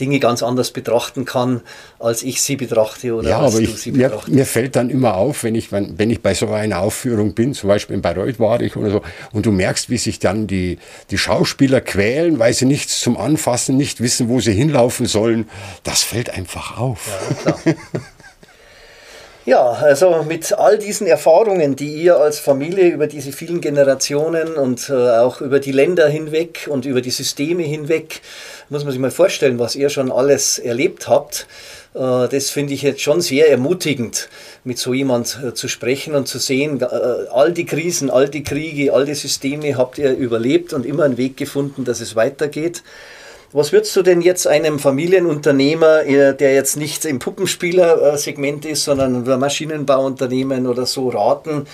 Dinge 0.00 0.20
ganz 0.20 0.42
anders 0.42 0.70
betrachten 0.70 1.24
kann, 1.24 1.60
als 1.98 2.22
ich 2.22 2.42
sie 2.42 2.56
betrachte 2.56 3.14
oder 3.14 3.28
ja, 3.28 3.40
als 3.40 3.54
aber 3.54 3.64
du 3.64 3.70
ich, 3.70 3.80
sie 3.80 3.92
mir, 3.92 4.08
betrachtest. 4.08 4.34
mir 4.34 4.46
fällt 4.46 4.76
dann 4.76 4.90
immer 4.90 5.14
auf, 5.14 5.44
wenn 5.44 5.54
ich, 5.54 5.70
wenn, 5.70 5.98
wenn 5.98 6.10
ich 6.10 6.22
bei 6.22 6.34
so 6.34 6.48
einer 6.48 6.80
Aufführung 6.80 7.34
bin, 7.34 7.54
zum 7.54 7.68
Beispiel 7.68 7.94
in 7.96 8.02
Bayreuth 8.02 8.40
war 8.40 8.60
ich 8.60 8.76
oder 8.76 8.90
so, 8.90 9.02
und 9.32 9.46
du 9.46 9.52
merkst, 9.52 9.90
wie 9.90 9.98
sich 9.98 10.18
dann 10.18 10.46
die, 10.46 10.78
die 11.10 11.18
Schauspieler 11.18 11.80
quälen, 11.80 12.38
weil 12.38 12.54
sie 12.54 12.64
nichts 12.64 13.00
zum 13.00 13.16
Anfassen, 13.16 13.76
nicht 13.76 14.00
wissen, 14.00 14.28
wo 14.28 14.40
sie 14.40 14.52
hinlaufen 14.52 15.06
sollen. 15.06 15.48
Das 15.84 16.02
fällt 16.02 16.30
einfach 16.30 16.78
auf. 16.78 17.08
Ja, 17.44 17.52
klar. 17.52 17.76
Ja, 19.44 19.72
also 19.72 20.22
mit 20.22 20.52
all 20.52 20.78
diesen 20.78 21.08
Erfahrungen, 21.08 21.74
die 21.74 21.94
ihr 21.94 22.16
als 22.16 22.38
Familie 22.38 22.90
über 22.90 23.08
diese 23.08 23.32
vielen 23.32 23.60
Generationen 23.60 24.54
und 24.54 24.88
äh, 24.88 24.92
auch 24.92 25.40
über 25.40 25.58
die 25.58 25.72
Länder 25.72 26.08
hinweg 26.08 26.68
und 26.70 26.86
über 26.86 27.00
die 27.00 27.10
Systeme 27.10 27.64
hinweg, 27.64 28.20
muss 28.68 28.84
man 28.84 28.92
sich 28.92 29.00
mal 29.00 29.10
vorstellen, 29.10 29.58
was 29.58 29.74
ihr 29.74 29.90
schon 29.90 30.12
alles 30.12 30.60
erlebt 30.60 31.08
habt. 31.08 31.48
Äh, 31.92 32.28
das 32.28 32.50
finde 32.50 32.74
ich 32.74 32.82
jetzt 32.82 33.00
schon 33.00 33.20
sehr 33.20 33.50
ermutigend, 33.50 34.28
mit 34.62 34.78
so 34.78 34.94
jemand 34.94 35.36
äh, 35.44 35.54
zu 35.54 35.66
sprechen 35.66 36.14
und 36.14 36.28
zu 36.28 36.38
sehen, 36.38 36.80
all 37.32 37.50
die 37.50 37.66
Krisen, 37.66 38.10
all 38.10 38.28
die 38.28 38.44
Kriege, 38.44 38.92
all 38.92 39.06
die 39.06 39.14
Systeme 39.14 39.76
habt 39.76 39.98
ihr 39.98 40.12
überlebt 40.12 40.72
und 40.72 40.86
immer 40.86 41.02
einen 41.02 41.16
Weg 41.16 41.36
gefunden, 41.36 41.84
dass 41.84 42.00
es 42.00 42.14
weitergeht. 42.14 42.84
Was 43.52 43.70
würdest 43.70 43.94
du 43.96 44.02
denn 44.02 44.22
jetzt 44.22 44.46
einem 44.46 44.78
Familienunternehmer, 44.78 46.04
äh, 46.04 46.34
der 46.34 46.54
jetzt 46.54 46.76
nicht 46.76 47.04
im 47.04 47.18
Puppenspielersegment 47.18 48.64
ist, 48.64 48.84
sondern 48.84 49.28
ein 49.28 49.38
Maschinenbauunternehmen 49.38 50.66
oder 50.66 50.86
so 50.86 51.10
raten, 51.10 51.66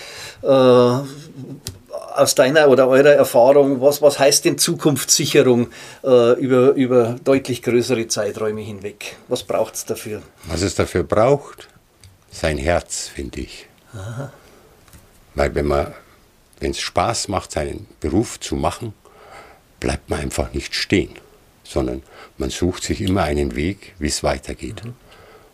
äh, 0.43 0.49
aus 0.49 2.35
deiner 2.35 2.69
oder 2.69 2.88
eurer 2.88 3.12
Erfahrung, 3.12 3.81
was, 3.81 4.03
was 4.03 4.19
heißt 4.19 4.45
denn 4.45 4.59
Zukunftssicherung 4.59 5.69
äh, 6.03 6.33
über, 6.41 6.73
über 6.73 7.17
deutlich 7.23 7.62
größere 7.62 8.09
Zeiträume 8.09 8.61
hinweg? 8.61 9.17
Was 9.29 9.45
braucht 9.45 9.77
es 9.77 9.85
dafür? 9.85 10.23
Was 10.49 10.62
es 10.62 10.75
dafür 10.75 11.05
braucht, 11.05 11.69
sein 12.33 12.59
Herz, 12.59 13.07
finde 13.07 13.41
ich. 13.41 13.69
Aha. 13.95 14.33
Weil 15.37 15.55
wenn 15.55 15.67
man, 15.67 15.95
wenn 16.59 16.73
es 16.73 16.81
Spaß 16.81 17.29
macht, 17.29 17.53
seinen 17.53 17.87
Beruf 18.01 18.41
zu 18.41 18.57
machen, 18.57 18.95
bleibt 19.79 20.11
man 20.11 20.19
einfach 20.19 20.53
nicht 20.53 20.75
stehen 20.75 21.14
sondern 21.68 22.02
man 22.38 22.50
sucht 22.50 22.83
sich 22.83 23.00
immer 23.02 23.22
einen 23.24 23.54
Weg, 23.54 23.94
wie 23.98 24.09
es 24.09 24.22
weitergeht. 24.22 24.85
Mhm. 24.85 24.94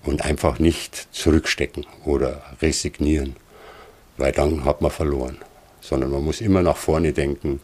Und 0.05 0.23
einfach 0.23 0.59
nicht 0.59 1.09
zurückstecken 1.13 1.87
oder 2.05 2.43
resignieren, 2.61 3.37
weil 4.19 4.33
dann 4.33 4.65
hat 4.65 4.83
man 4.83 4.91
verloren. 4.91 5.39
Sondern 5.81 6.11
man 6.11 6.23
muss 6.23 6.41
immer 6.43 6.63
nach 6.63 6.77
vorne 6.77 7.13
denken. 7.13 7.61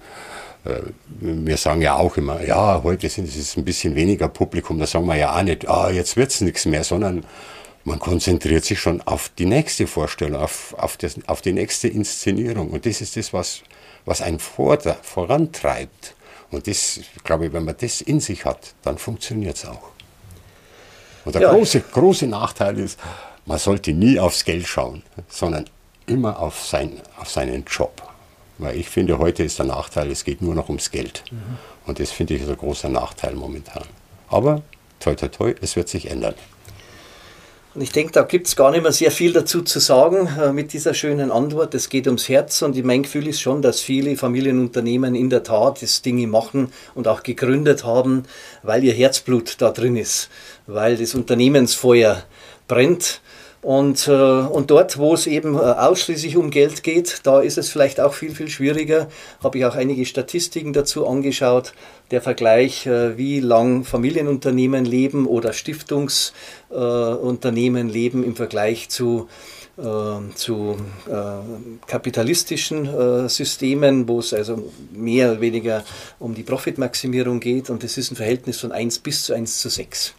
Äh, 0.64 0.80
wir 1.20 1.58
sagen 1.58 1.82
ja 1.82 1.96
auch 1.96 2.16
immer, 2.16 2.42
ja, 2.42 2.82
heute 2.82 3.08
sind 3.08 3.28
es 3.28 3.56
ein 3.56 3.64
bisschen 3.64 3.94
weniger 3.94 4.28
Publikum, 4.28 4.78
da 4.78 4.86
sagen 4.86 5.06
wir 5.06 5.16
ja 5.16 5.36
auch 5.36 5.42
nicht, 5.42 5.68
ah, 5.68 5.90
jetzt 5.90 6.16
wird 6.16 6.30
es 6.30 6.40
nichts 6.40 6.64
mehr, 6.64 6.82
sondern 6.82 7.24
man 7.84 7.98
konzentriert 7.98 8.64
sich 8.64 8.80
schon 8.80 9.00
auf 9.02 9.30
die 9.38 9.46
nächste 9.46 9.86
Vorstellung, 9.86 10.40
auf, 10.40 10.74
auf, 10.78 10.96
das, 10.96 11.16
auf 11.26 11.40
die 11.42 11.52
nächste 11.52 11.88
Inszenierung. 11.88 12.70
Und 12.70 12.86
das 12.86 13.00
ist 13.00 13.16
das, 13.16 13.32
was, 13.32 13.62
was 14.04 14.22
einen 14.22 14.38
vor, 14.38 14.78
vorantreibt. 15.02 16.14
Und 16.50 16.66
das, 16.66 17.00
glaube 17.24 17.46
ich, 17.46 17.52
wenn 17.52 17.64
man 17.64 17.76
das 17.78 18.00
in 18.00 18.20
sich 18.20 18.44
hat, 18.44 18.74
dann 18.82 18.98
funktioniert 18.98 19.56
es 19.56 19.66
auch. 19.66 19.90
Und 21.24 21.34
der 21.34 21.42
ja. 21.42 21.52
große, 21.52 21.80
große 21.80 22.26
Nachteil 22.26 22.78
ist, 22.78 22.98
man 23.46 23.58
sollte 23.58 23.92
nie 23.92 24.18
aufs 24.18 24.44
Geld 24.44 24.66
schauen, 24.66 25.02
sondern 25.28 25.68
immer 26.06 26.38
auf, 26.38 26.64
sein, 26.64 27.00
auf 27.18 27.30
seinen 27.30 27.64
Job. 27.64 28.02
Weil 28.58 28.76
ich 28.76 28.88
finde, 28.88 29.18
heute 29.18 29.42
ist 29.42 29.58
der 29.58 29.66
Nachteil, 29.66 30.10
es 30.10 30.24
geht 30.24 30.42
nur 30.42 30.54
noch 30.54 30.68
ums 30.68 30.90
Geld. 30.90 31.24
Mhm. 31.30 31.58
Und 31.86 31.98
das 31.98 32.10
finde 32.10 32.34
ich 32.34 32.42
ist 32.42 32.48
ein 32.48 32.56
großer 32.56 32.88
Nachteil 32.88 33.34
momentan. 33.34 33.84
Aber 34.28 34.62
toi, 34.98 35.14
toi, 35.14 35.28
toi, 35.28 35.54
es 35.60 35.76
wird 35.76 35.88
sich 35.88 36.10
ändern. 36.10 36.34
Und 37.72 37.82
ich 37.82 37.92
denke, 37.92 38.10
da 38.10 38.22
gibt 38.22 38.48
es 38.48 38.56
gar 38.56 38.72
nicht 38.72 38.82
mehr 38.82 38.90
sehr 38.90 39.12
viel 39.12 39.32
dazu 39.32 39.62
zu 39.62 39.78
sagen 39.78 40.28
äh, 40.40 40.52
mit 40.52 40.72
dieser 40.72 40.92
schönen 40.92 41.30
Antwort. 41.30 41.72
Es 41.72 41.88
geht 41.88 42.08
ums 42.08 42.28
Herz 42.28 42.62
und 42.62 42.84
mein 42.84 43.04
Gefühl 43.04 43.28
ist 43.28 43.40
schon, 43.40 43.62
dass 43.62 43.80
viele 43.80 44.16
Familienunternehmen 44.16 45.14
in 45.14 45.30
der 45.30 45.44
Tat 45.44 45.80
das 45.80 46.02
Dinge 46.02 46.26
machen 46.26 46.72
und 46.96 47.06
auch 47.06 47.22
gegründet 47.22 47.84
haben, 47.84 48.24
weil 48.64 48.82
ihr 48.82 48.92
Herzblut 48.92 49.56
da 49.58 49.70
drin 49.70 49.96
ist, 49.96 50.30
weil 50.66 50.96
das 50.96 51.14
Unternehmensfeuer 51.14 52.24
brennt. 52.66 53.20
Und, 53.62 54.08
äh, 54.08 54.12
und 54.12 54.70
dort, 54.70 54.96
wo 54.96 55.12
es 55.12 55.26
eben 55.26 55.54
äh, 55.54 55.58
ausschließlich 55.58 56.38
um 56.38 56.50
Geld 56.50 56.82
geht, 56.82 57.20
da 57.24 57.40
ist 57.40 57.58
es 57.58 57.68
vielleicht 57.68 58.00
auch 58.00 58.14
viel, 58.14 58.34
viel 58.34 58.48
schwieriger. 58.48 59.08
Habe 59.42 59.58
ich 59.58 59.66
auch 59.66 59.74
einige 59.74 60.06
Statistiken 60.06 60.72
dazu 60.72 61.06
angeschaut 61.06 61.74
der 62.10 62.22
Vergleich, 62.22 62.86
äh, 62.86 63.18
wie 63.18 63.40
lang 63.40 63.84
Familienunternehmen 63.84 64.86
leben 64.86 65.26
oder 65.26 65.52
Stiftungsunternehmen 65.52 67.90
leben 67.90 68.24
im 68.24 68.34
Vergleich 68.34 68.88
zu 68.88 69.28
äh, 69.76 69.82
zu 70.34 70.76
äh, 71.06 71.10
kapitalistischen 71.86 73.28
Systemen, 73.28 74.08
wo 74.08 74.18
es 74.20 74.32
also 74.34 74.70
mehr 74.92 75.32
oder 75.32 75.40
weniger 75.42 75.84
um 76.18 76.34
die 76.34 76.42
Profitmaximierung 76.42 77.38
geht 77.40 77.70
und 77.70 77.82
das 77.82 77.98
ist 77.98 78.10
ein 78.10 78.16
Verhältnis 78.16 78.60
von 78.60 78.72
1 78.72 79.00
bis 79.00 79.24
zu 79.24 79.34
1 79.34 79.60
zu 79.60 79.68
6. 79.68 80.14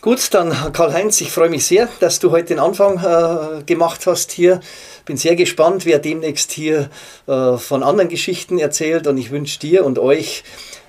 Gut, 0.00 0.32
dann 0.32 0.54
Karl-Heinz, 0.72 1.20
ich 1.20 1.32
freue 1.32 1.50
mich 1.50 1.66
sehr, 1.66 1.88
dass 1.98 2.20
du 2.20 2.30
heute 2.30 2.54
den 2.54 2.60
Anfang 2.60 2.98
äh, 2.98 3.64
gemacht 3.64 4.06
hast 4.06 4.30
hier. 4.30 4.60
Bin 5.04 5.16
sehr 5.16 5.34
gespannt, 5.34 5.86
wer 5.86 5.98
demnächst 5.98 6.52
hier 6.52 6.88
äh, 7.26 7.56
von 7.56 7.82
anderen 7.82 8.08
Geschichten 8.08 8.58
erzählt 8.58 9.08
und 9.08 9.18
ich 9.18 9.32
wünsche 9.32 9.58
dir 9.58 9.84
und 9.84 9.98
euch 9.98 10.44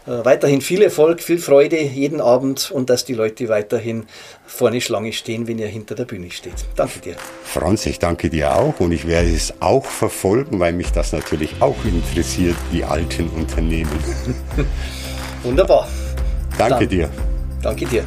äh, 0.06 0.24
weiterhin 0.26 0.62
viel 0.62 0.84
Erfolg, 0.84 1.22
viel 1.22 1.40
Freude 1.40 1.80
jeden 1.80 2.22
Abend 2.22 2.70
und 2.70 2.92
dass 2.92 3.04
die 3.04 3.16
Leute 3.16 3.50
weiterhin 3.50 4.06
vorne 4.46 4.80
Schlange 4.80 5.12
stehen, 5.12 5.48
wenn 5.48 5.58
ihr 5.58 5.68
hinter 5.68 5.96
der 5.96 6.06
Bühne 6.06 6.30
steht. 6.30 6.54
Danke 6.76 7.00
dir. 7.00 7.16
Franz, 7.44 7.88
ich 7.88 7.98
danke 7.98 8.30
dir 8.30 8.56
auch 8.56 8.80
und 8.80 8.92
ich 8.92 9.08
werde 9.08 9.34
es 9.34 9.56
auch 9.60 9.86
verfolgen, 9.86 10.60
weil 10.60 10.74
mich 10.74 10.92
das 10.92 11.14
natürlich 11.14 11.56
auch 11.62 11.84
interessiert, 11.84 12.58
die 12.72 12.84
alten 12.84 13.28
Unternehmen. 13.30 13.90
Wunderbar. 15.44 15.88
Danke 16.60 16.80
dann, 16.80 16.90
dir. 16.90 17.10
Danke 17.64 17.86
dir. 17.86 18.06